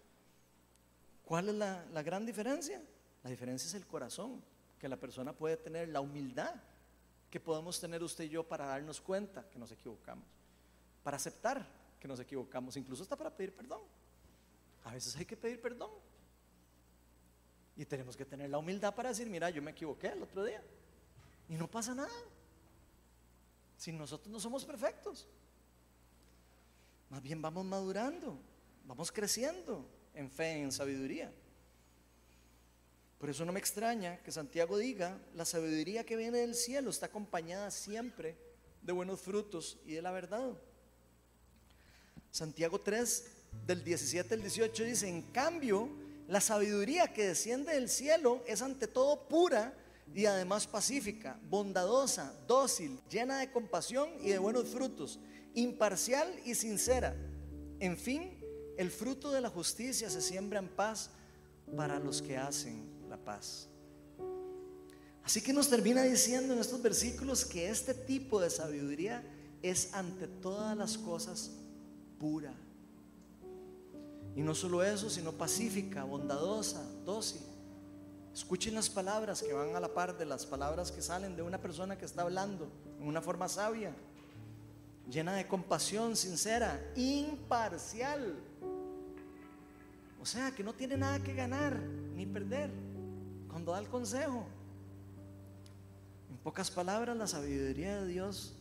[1.24, 2.82] ¿Cuál es la, la gran diferencia?
[3.24, 4.44] La diferencia es el corazón,
[4.80, 6.56] que la persona puede tener, la humildad
[7.32, 10.26] que podemos tener usted y yo para darnos cuenta que nos equivocamos,
[11.02, 11.66] para aceptar
[11.98, 13.82] que nos equivocamos, incluso hasta para pedir perdón.
[14.84, 15.90] A veces hay que pedir perdón.
[17.78, 20.62] Y tenemos que tener la humildad para decir, mira, yo me equivoqué el otro día.
[21.48, 22.12] Y no pasa nada.
[23.78, 25.28] Si nosotros no somos perfectos.
[27.10, 28.38] Más bien vamos madurando,
[28.86, 31.32] vamos creciendo en fe, en sabiduría.
[33.22, 37.06] Por eso no me extraña que Santiago diga, la sabiduría que viene del cielo está
[37.06, 38.36] acompañada siempre
[38.82, 40.58] de buenos frutos y de la verdad.
[42.32, 43.26] Santiago 3,
[43.68, 45.88] del 17 al 18 dice, en cambio,
[46.28, 49.78] la sabiduría que desciende del cielo es ante todo pura
[50.16, 55.20] y además pacífica, bondadosa, dócil, llena de compasión y de buenos frutos,
[55.54, 57.16] imparcial y sincera.
[57.80, 58.44] En fin,
[58.80, 61.12] el fruto de la justicia se siembra en paz
[61.78, 62.91] para los que hacen
[63.24, 63.68] paz.
[65.24, 69.24] Así que nos termina diciendo en estos versículos que este tipo de sabiduría
[69.62, 71.52] es ante todas las cosas
[72.20, 72.54] pura.
[74.36, 77.42] Y no solo eso, sino pacífica, bondadosa, dócil.
[78.34, 81.62] Escuchen las palabras que van a la par de las palabras que salen de una
[81.62, 83.94] persona que está hablando en una forma sabia,
[85.10, 88.36] llena de compasión, sincera, imparcial.
[90.22, 91.78] O sea, que no tiene nada que ganar
[92.16, 92.72] ni perder
[93.52, 94.46] cuando da el consejo.
[96.30, 98.56] En pocas palabras, la sabiduría de Dios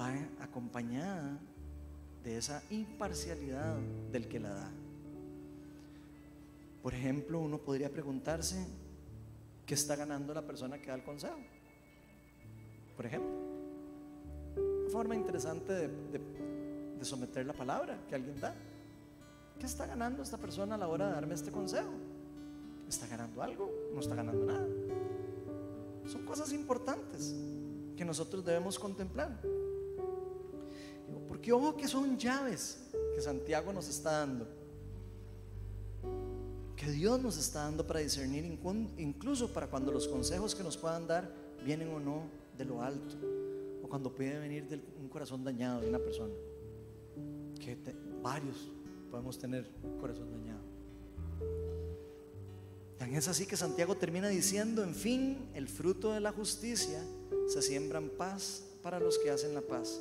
[0.00, 1.38] va acompañada
[2.24, 3.76] de esa imparcialidad
[4.10, 4.70] del que la da.
[6.82, 8.66] Por ejemplo, uno podría preguntarse,
[9.66, 11.38] ¿qué está ganando la persona que da el consejo?
[12.96, 13.30] Por ejemplo,
[14.56, 15.88] una forma interesante de,
[16.98, 18.54] de someter la palabra que alguien da.
[19.58, 21.92] ¿Qué está ganando esta persona a la hora de darme este consejo?
[22.94, 23.72] ¿Está ganando algo?
[23.92, 24.68] ¿No está ganando nada?
[26.06, 27.34] Son cosas importantes
[27.96, 29.40] que nosotros debemos contemplar.
[31.26, 34.46] Porque ojo que son llaves que Santiago nos está dando.
[36.76, 38.44] Que Dios nos está dando para discernir
[38.96, 41.28] incluso para cuando los consejos que nos puedan dar
[41.64, 43.16] vienen o no de lo alto.
[43.82, 46.32] O cuando puede venir de un corazón dañado de una persona.
[47.58, 47.76] Que
[48.22, 48.70] varios
[49.10, 49.68] podemos tener
[50.00, 50.62] corazón dañado.
[52.98, 57.02] Tan es así que Santiago termina diciendo, en fin, el fruto de la justicia
[57.48, 60.00] se siembra en paz para los que hacen la paz.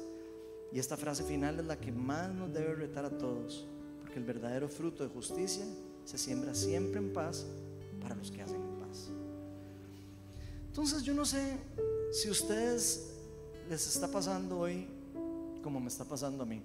[0.71, 3.67] Y esta frase final es la que más nos debe retar a todos,
[3.99, 5.65] porque el verdadero fruto de justicia
[6.05, 7.45] se siembra siempre en paz
[8.01, 9.09] para los que hacen la paz.
[10.67, 11.57] Entonces yo no sé
[12.11, 13.11] si a ustedes
[13.69, 14.87] les está pasando hoy
[15.63, 16.61] como me está pasando a mí.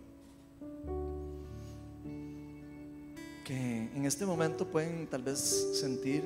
[3.48, 5.38] Que en este momento pueden tal vez
[5.80, 6.22] sentir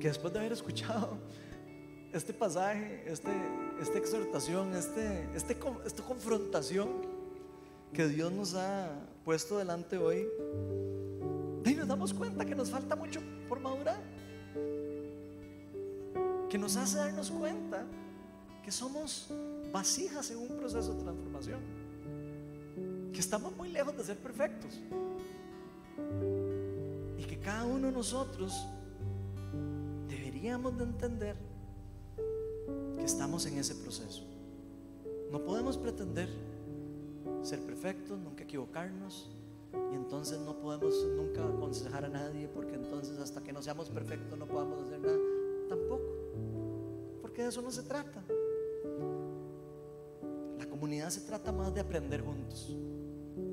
[0.00, 1.16] que después de haber escuchado
[2.12, 3.30] este pasaje, este,
[3.80, 5.56] esta exhortación, este, este,
[5.86, 6.88] esta confrontación
[7.92, 8.90] que Dios nos ha
[9.24, 10.26] puesto delante hoy,
[11.64, 14.02] y nos damos cuenta que nos falta mucho por madurar,
[16.50, 17.86] que nos hace darnos cuenta
[18.64, 19.28] que somos
[19.72, 21.60] vasijas en un proceso de transformación,
[23.12, 24.80] que estamos muy lejos de ser perfectos
[27.18, 28.66] y que cada uno de nosotros
[30.08, 31.36] deberíamos de entender
[32.96, 34.24] que estamos en ese proceso.
[35.30, 36.28] No podemos pretender
[37.42, 39.30] ser perfectos, nunca equivocarnos.
[39.92, 44.38] Y entonces no podemos nunca aconsejar a nadie porque entonces hasta que no seamos perfectos
[44.38, 45.18] no podamos hacer nada.
[45.68, 46.04] Tampoco.
[47.20, 48.22] Porque de eso no se trata.
[50.58, 52.76] La comunidad se trata más de aprender juntos.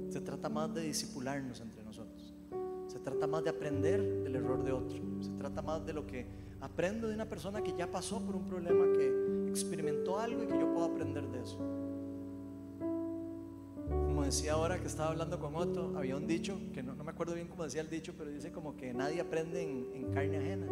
[0.10, 2.11] Se trata más de disipularnos entre nosotros.
[2.92, 5.00] Se trata más de aprender del error de otro.
[5.22, 6.26] Se trata más de lo que
[6.62, 10.54] Aprendo de una persona que ya pasó por un problema, que experimentó algo y que
[10.60, 11.58] yo puedo aprender de eso.
[13.89, 17.34] Como decía ahora que estaba hablando con Otto, había un dicho, que no, me acuerdo
[17.34, 20.68] bien cómo decía el dicho, pero dice como que nadie aprende en, carne ajena.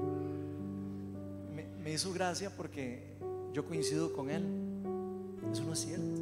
[1.56, 3.16] Me, me hizo gracia porque
[3.52, 4.44] yo coincido con él.
[5.52, 6.22] Eso no es cierto.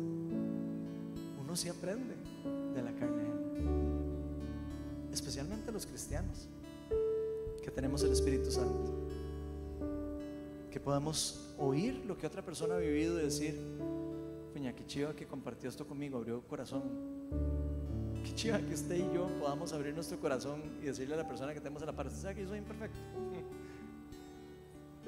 [1.41, 2.15] Uno sí aprende
[2.73, 3.16] de la carne.
[5.17, 6.47] Especialmente los cristianos,
[7.63, 8.93] que tenemos el Espíritu Santo.
[10.69, 13.59] Que podamos oír lo que otra persona ha vivido y decir,
[14.53, 16.83] puña, qué chiva que compartió esto conmigo, abrió corazón.
[18.23, 21.51] Qué chiva que usted y yo podamos abrir nuestro corazón y decirle a la persona
[21.51, 22.99] que tenemos a la par, que yo soy imperfecto.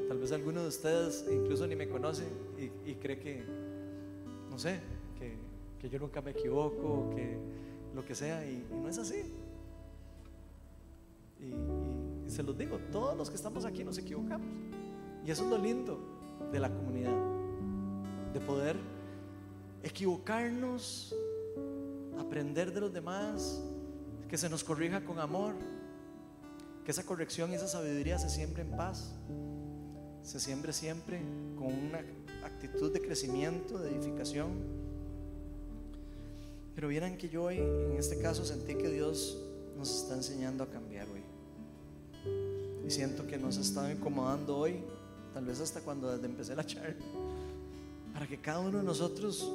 [0.07, 2.23] Tal vez alguno de ustedes incluso ni me conoce
[2.57, 3.43] y, cree que,
[4.49, 4.79] no sé,
[5.79, 7.37] que, yo nunca me equivoco, que
[7.93, 9.23] lo que sea, y, no es así.
[11.39, 14.47] Y, se los digo, todos los que estamos aquí nos equivocamos.
[15.25, 15.99] Y eso es lo lindo
[16.51, 17.15] de la comunidad,
[18.33, 18.77] de poder
[19.83, 21.15] equivocarnos,
[22.19, 23.63] aprender de los demás,
[24.27, 25.55] que se nos corrija con amor,
[26.85, 29.15] que esa corrección y esa sabiduría se siembre en paz
[30.29, 31.21] se siembre siempre
[31.57, 32.03] con una
[32.43, 34.49] actitud de crecimiento, de edificación.
[36.75, 39.41] Pero vieran que yo hoy, en este caso, sentí que Dios
[39.75, 41.18] nos está enseñando a cambiar hoy.
[42.89, 44.79] Y siento que nos ha estado incomodando hoy,
[45.31, 46.95] tal vez hasta cuando empecé la charla,
[48.11, 49.53] para que cada uno de nosotros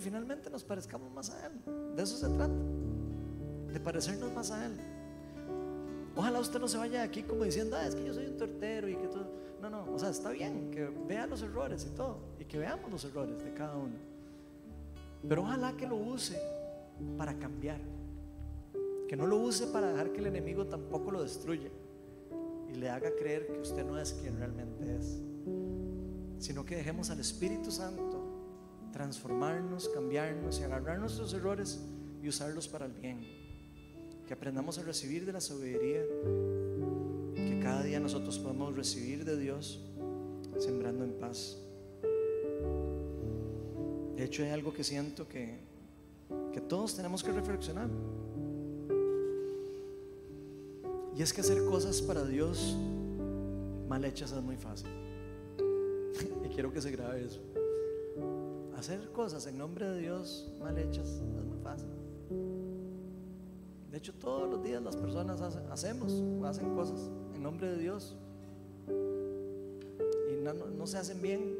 [0.00, 1.52] finalmente nos parezcamos más a Él.
[1.94, 2.54] De eso se trata,
[3.70, 4.72] de parecernos más a Él.
[6.16, 8.88] Ojalá usted no se vaya aquí como diciendo, ah, es que yo soy un tortero
[8.88, 9.26] y que todo.
[9.60, 12.90] No, no, o sea, está bien que vea los errores y todo, y que veamos
[12.90, 13.96] los errores de cada uno.
[15.28, 16.40] Pero ojalá que lo use
[17.18, 17.82] para cambiar.
[19.10, 21.68] Que no lo use para dejar que el enemigo tampoco lo destruya
[22.72, 25.20] y le haga creer que usted no es quien realmente es.
[26.38, 28.22] Sino que dejemos al Espíritu Santo
[28.92, 31.80] transformarnos, cambiarnos y agarrar nuestros errores
[32.22, 33.20] y usarlos para el bien.
[34.26, 36.02] Que aprendamos a recibir de la sabiduría
[37.62, 39.80] cada día nosotros podemos recibir de Dios
[40.58, 41.56] sembrando en paz.
[44.16, 45.60] De hecho, hay algo que siento que,
[46.52, 47.88] que todos tenemos que reflexionar.
[51.16, 52.76] Y es que hacer cosas para Dios
[53.88, 54.88] mal hechas es muy fácil.
[56.44, 57.40] y quiero que se grabe eso.
[58.76, 61.88] Hacer cosas en nombre de Dios mal hechas es muy fácil.
[63.90, 67.10] De hecho, todos los días las personas hacemos o hacen cosas
[67.42, 68.14] nombre de Dios.
[70.30, 70.44] Y
[70.78, 71.56] no, se hacen bien.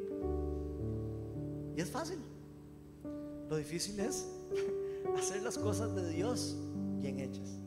[1.77, 2.19] Y es fácil.
[3.51, 4.27] Lo difícil es
[5.19, 6.57] hacer las cosas de Dios
[7.01, 7.59] bien hechas.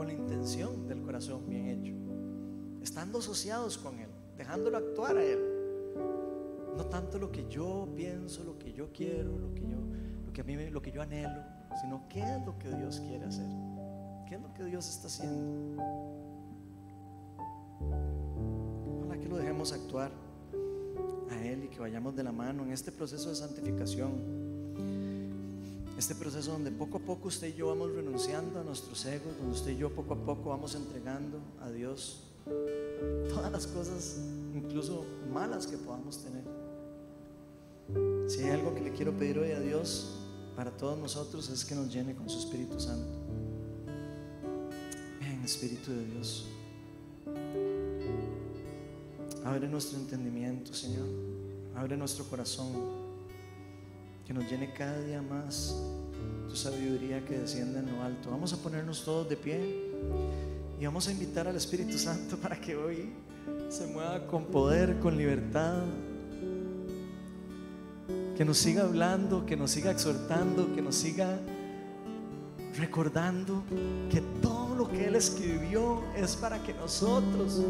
[0.00, 1.92] Con la intención del corazón bien hecho.
[2.82, 4.08] Estando asociados con Él.
[4.34, 5.38] Dejándolo actuar a Él.
[6.74, 9.76] No tanto lo que yo pienso, lo que yo quiero, lo que yo,
[10.24, 11.42] lo que a mí, lo que yo anhelo,
[11.82, 13.44] sino qué es lo que Dios quiere hacer.
[14.26, 15.82] ¿Qué es lo que Dios está haciendo?
[19.00, 20.12] Ojalá que lo dejemos actuar
[21.30, 24.49] a Él y que vayamos de la mano en este proceso de santificación.
[26.00, 29.52] Este proceso donde poco a poco usted y yo vamos renunciando a nuestros egos, donde
[29.52, 32.22] usted y yo poco a poco vamos entregando a Dios
[33.28, 34.16] todas las cosas,
[34.54, 36.42] incluso malas que podamos tener.
[38.30, 40.16] Si hay algo que le quiero pedir hoy a Dios
[40.56, 43.12] para todos nosotros es que nos llene con su Espíritu Santo.
[45.20, 46.48] Ven, Espíritu de Dios.
[49.44, 51.08] Abre nuestro entendimiento, Señor.
[51.76, 52.99] Abre nuestro corazón.
[54.30, 55.74] Que nos llene cada día más
[56.48, 58.30] tu sabiduría que desciende en lo alto.
[58.30, 59.90] Vamos a ponernos todos de pie
[60.78, 63.12] y vamos a invitar al Espíritu Santo para que hoy
[63.68, 65.82] se mueva con poder, con libertad.
[68.36, 71.36] Que nos siga hablando, que nos siga exhortando, que nos siga
[72.78, 73.64] recordando
[74.12, 77.60] que todo lo que Él escribió es para que nosotros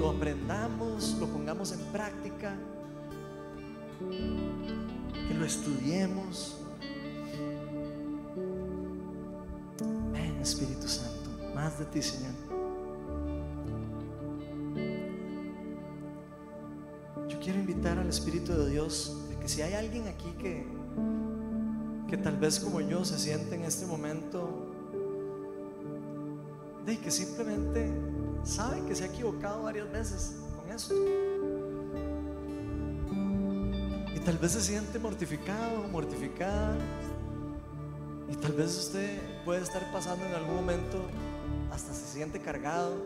[0.00, 2.56] lo aprendamos, lo pongamos en práctica,
[5.28, 6.58] que lo estudiemos.
[10.12, 12.32] Ven Espíritu Santo, más de ti Señor.
[17.28, 20.66] Yo quiero invitar al Espíritu de Dios de que si hay alguien aquí que
[22.12, 24.70] que tal vez como yo se siente en este momento
[26.84, 27.90] de que simplemente
[28.44, 30.94] sabe que se ha equivocado varias veces con esto.
[34.22, 36.76] Y tal vez se siente mortificado, mortificada.
[38.30, 40.98] Y tal vez usted puede estar pasando en algún momento,
[41.72, 43.04] hasta se siente cargado.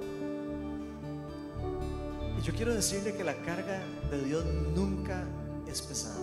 [2.45, 4.45] Yo quiero decirle que la carga de Dios
[4.75, 5.25] nunca
[5.67, 6.21] es pesada.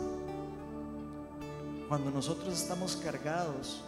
[1.89, 3.83] Cuando nosotros estamos cargados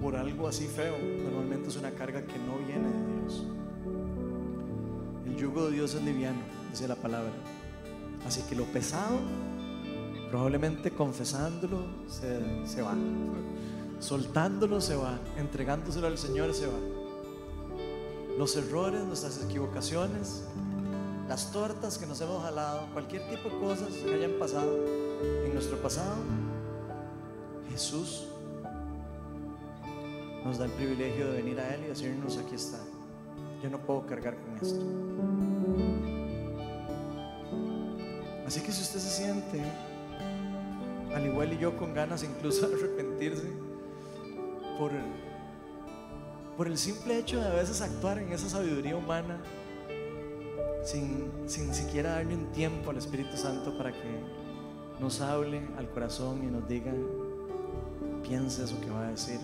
[0.00, 3.44] por algo así feo, normalmente es una carga que no viene de Dios.
[5.26, 6.40] El yugo de Dios es liviano,
[6.70, 7.34] dice la palabra.
[8.26, 9.18] Así que lo pesado,
[10.30, 12.94] probablemente confesándolo, se, se va.
[14.00, 15.18] Soltándolo se va.
[15.36, 16.78] Entregándoselo al Señor se va.
[18.38, 20.44] Los errores, nuestras equivocaciones,
[21.28, 24.76] las tortas que nos hemos jalado, cualquier tipo de cosas que hayan pasado
[25.44, 26.16] en nuestro pasado,
[27.70, 28.28] Jesús
[30.44, 32.78] nos da el privilegio de venir a Él y decirnos, aquí está,
[33.62, 34.80] yo no puedo cargar con esto.
[38.46, 39.62] Así que si usted se siente,
[41.38, 43.44] igual y yo, con ganas incluso de arrepentirse
[44.76, 44.90] por,
[46.56, 49.40] por el simple hecho de a veces actuar en esa sabiduría humana,
[50.82, 54.20] sin, sin siquiera darle un tiempo al Espíritu Santo para que
[54.98, 56.92] nos hable al corazón y nos diga,
[58.24, 59.38] piense eso que va a decir.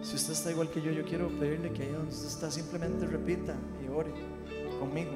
[0.00, 3.06] Si usted está igual que yo, yo quiero pedirle que ahí donde usted está simplemente
[3.06, 4.12] repita y ore
[4.80, 5.10] conmigo.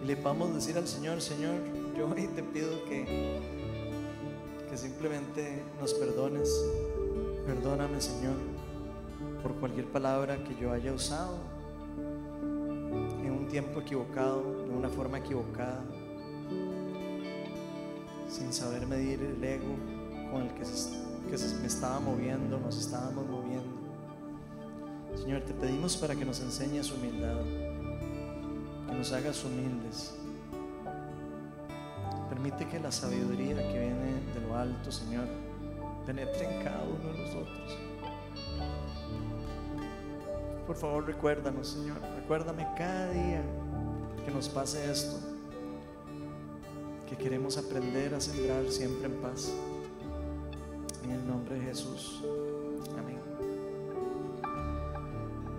[0.00, 3.40] Y le vamos a decir al Señor, Señor, yo hoy te pido que,
[4.70, 6.48] que simplemente nos perdones.
[7.44, 8.36] Perdóname, Señor,
[9.42, 11.58] por cualquier palabra que yo haya usado
[13.48, 15.82] tiempo equivocado, de una forma equivocada,
[18.28, 19.74] sin saber medir el ego
[20.30, 20.90] con el que se,
[21.30, 23.78] que se me estaba moviendo, nos estábamos moviendo.
[25.16, 27.40] Señor, te pedimos para que nos enseñes humildad,
[28.86, 30.17] que nos hagas humildes.
[32.38, 35.26] Permite que la sabiduría que viene de lo alto, Señor,
[36.06, 37.78] penetre en cada uno de nosotros.
[40.64, 41.96] Por favor, recuérdanos, Señor.
[42.14, 43.42] Recuérdame cada día
[44.24, 45.18] que nos pase esto.
[47.08, 49.52] Que queremos aprender a sembrar siempre en paz.
[51.02, 52.22] En el nombre de Jesús.
[52.96, 53.18] Amén.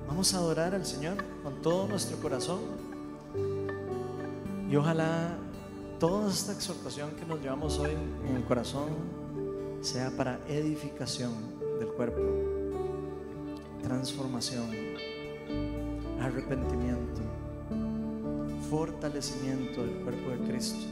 [0.07, 2.61] Vamos a adorar al Señor con todo nuestro corazón.
[4.69, 5.35] Y ojalá
[5.99, 7.91] toda esta exhortación que nos llevamos hoy
[8.25, 8.87] en el corazón
[9.81, 11.33] sea para edificación
[11.77, 12.21] del cuerpo,
[13.83, 14.69] transformación
[16.21, 17.21] arrepentimiento,
[18.69, 20.87] fortalecimiento del cuerpo de Cristo.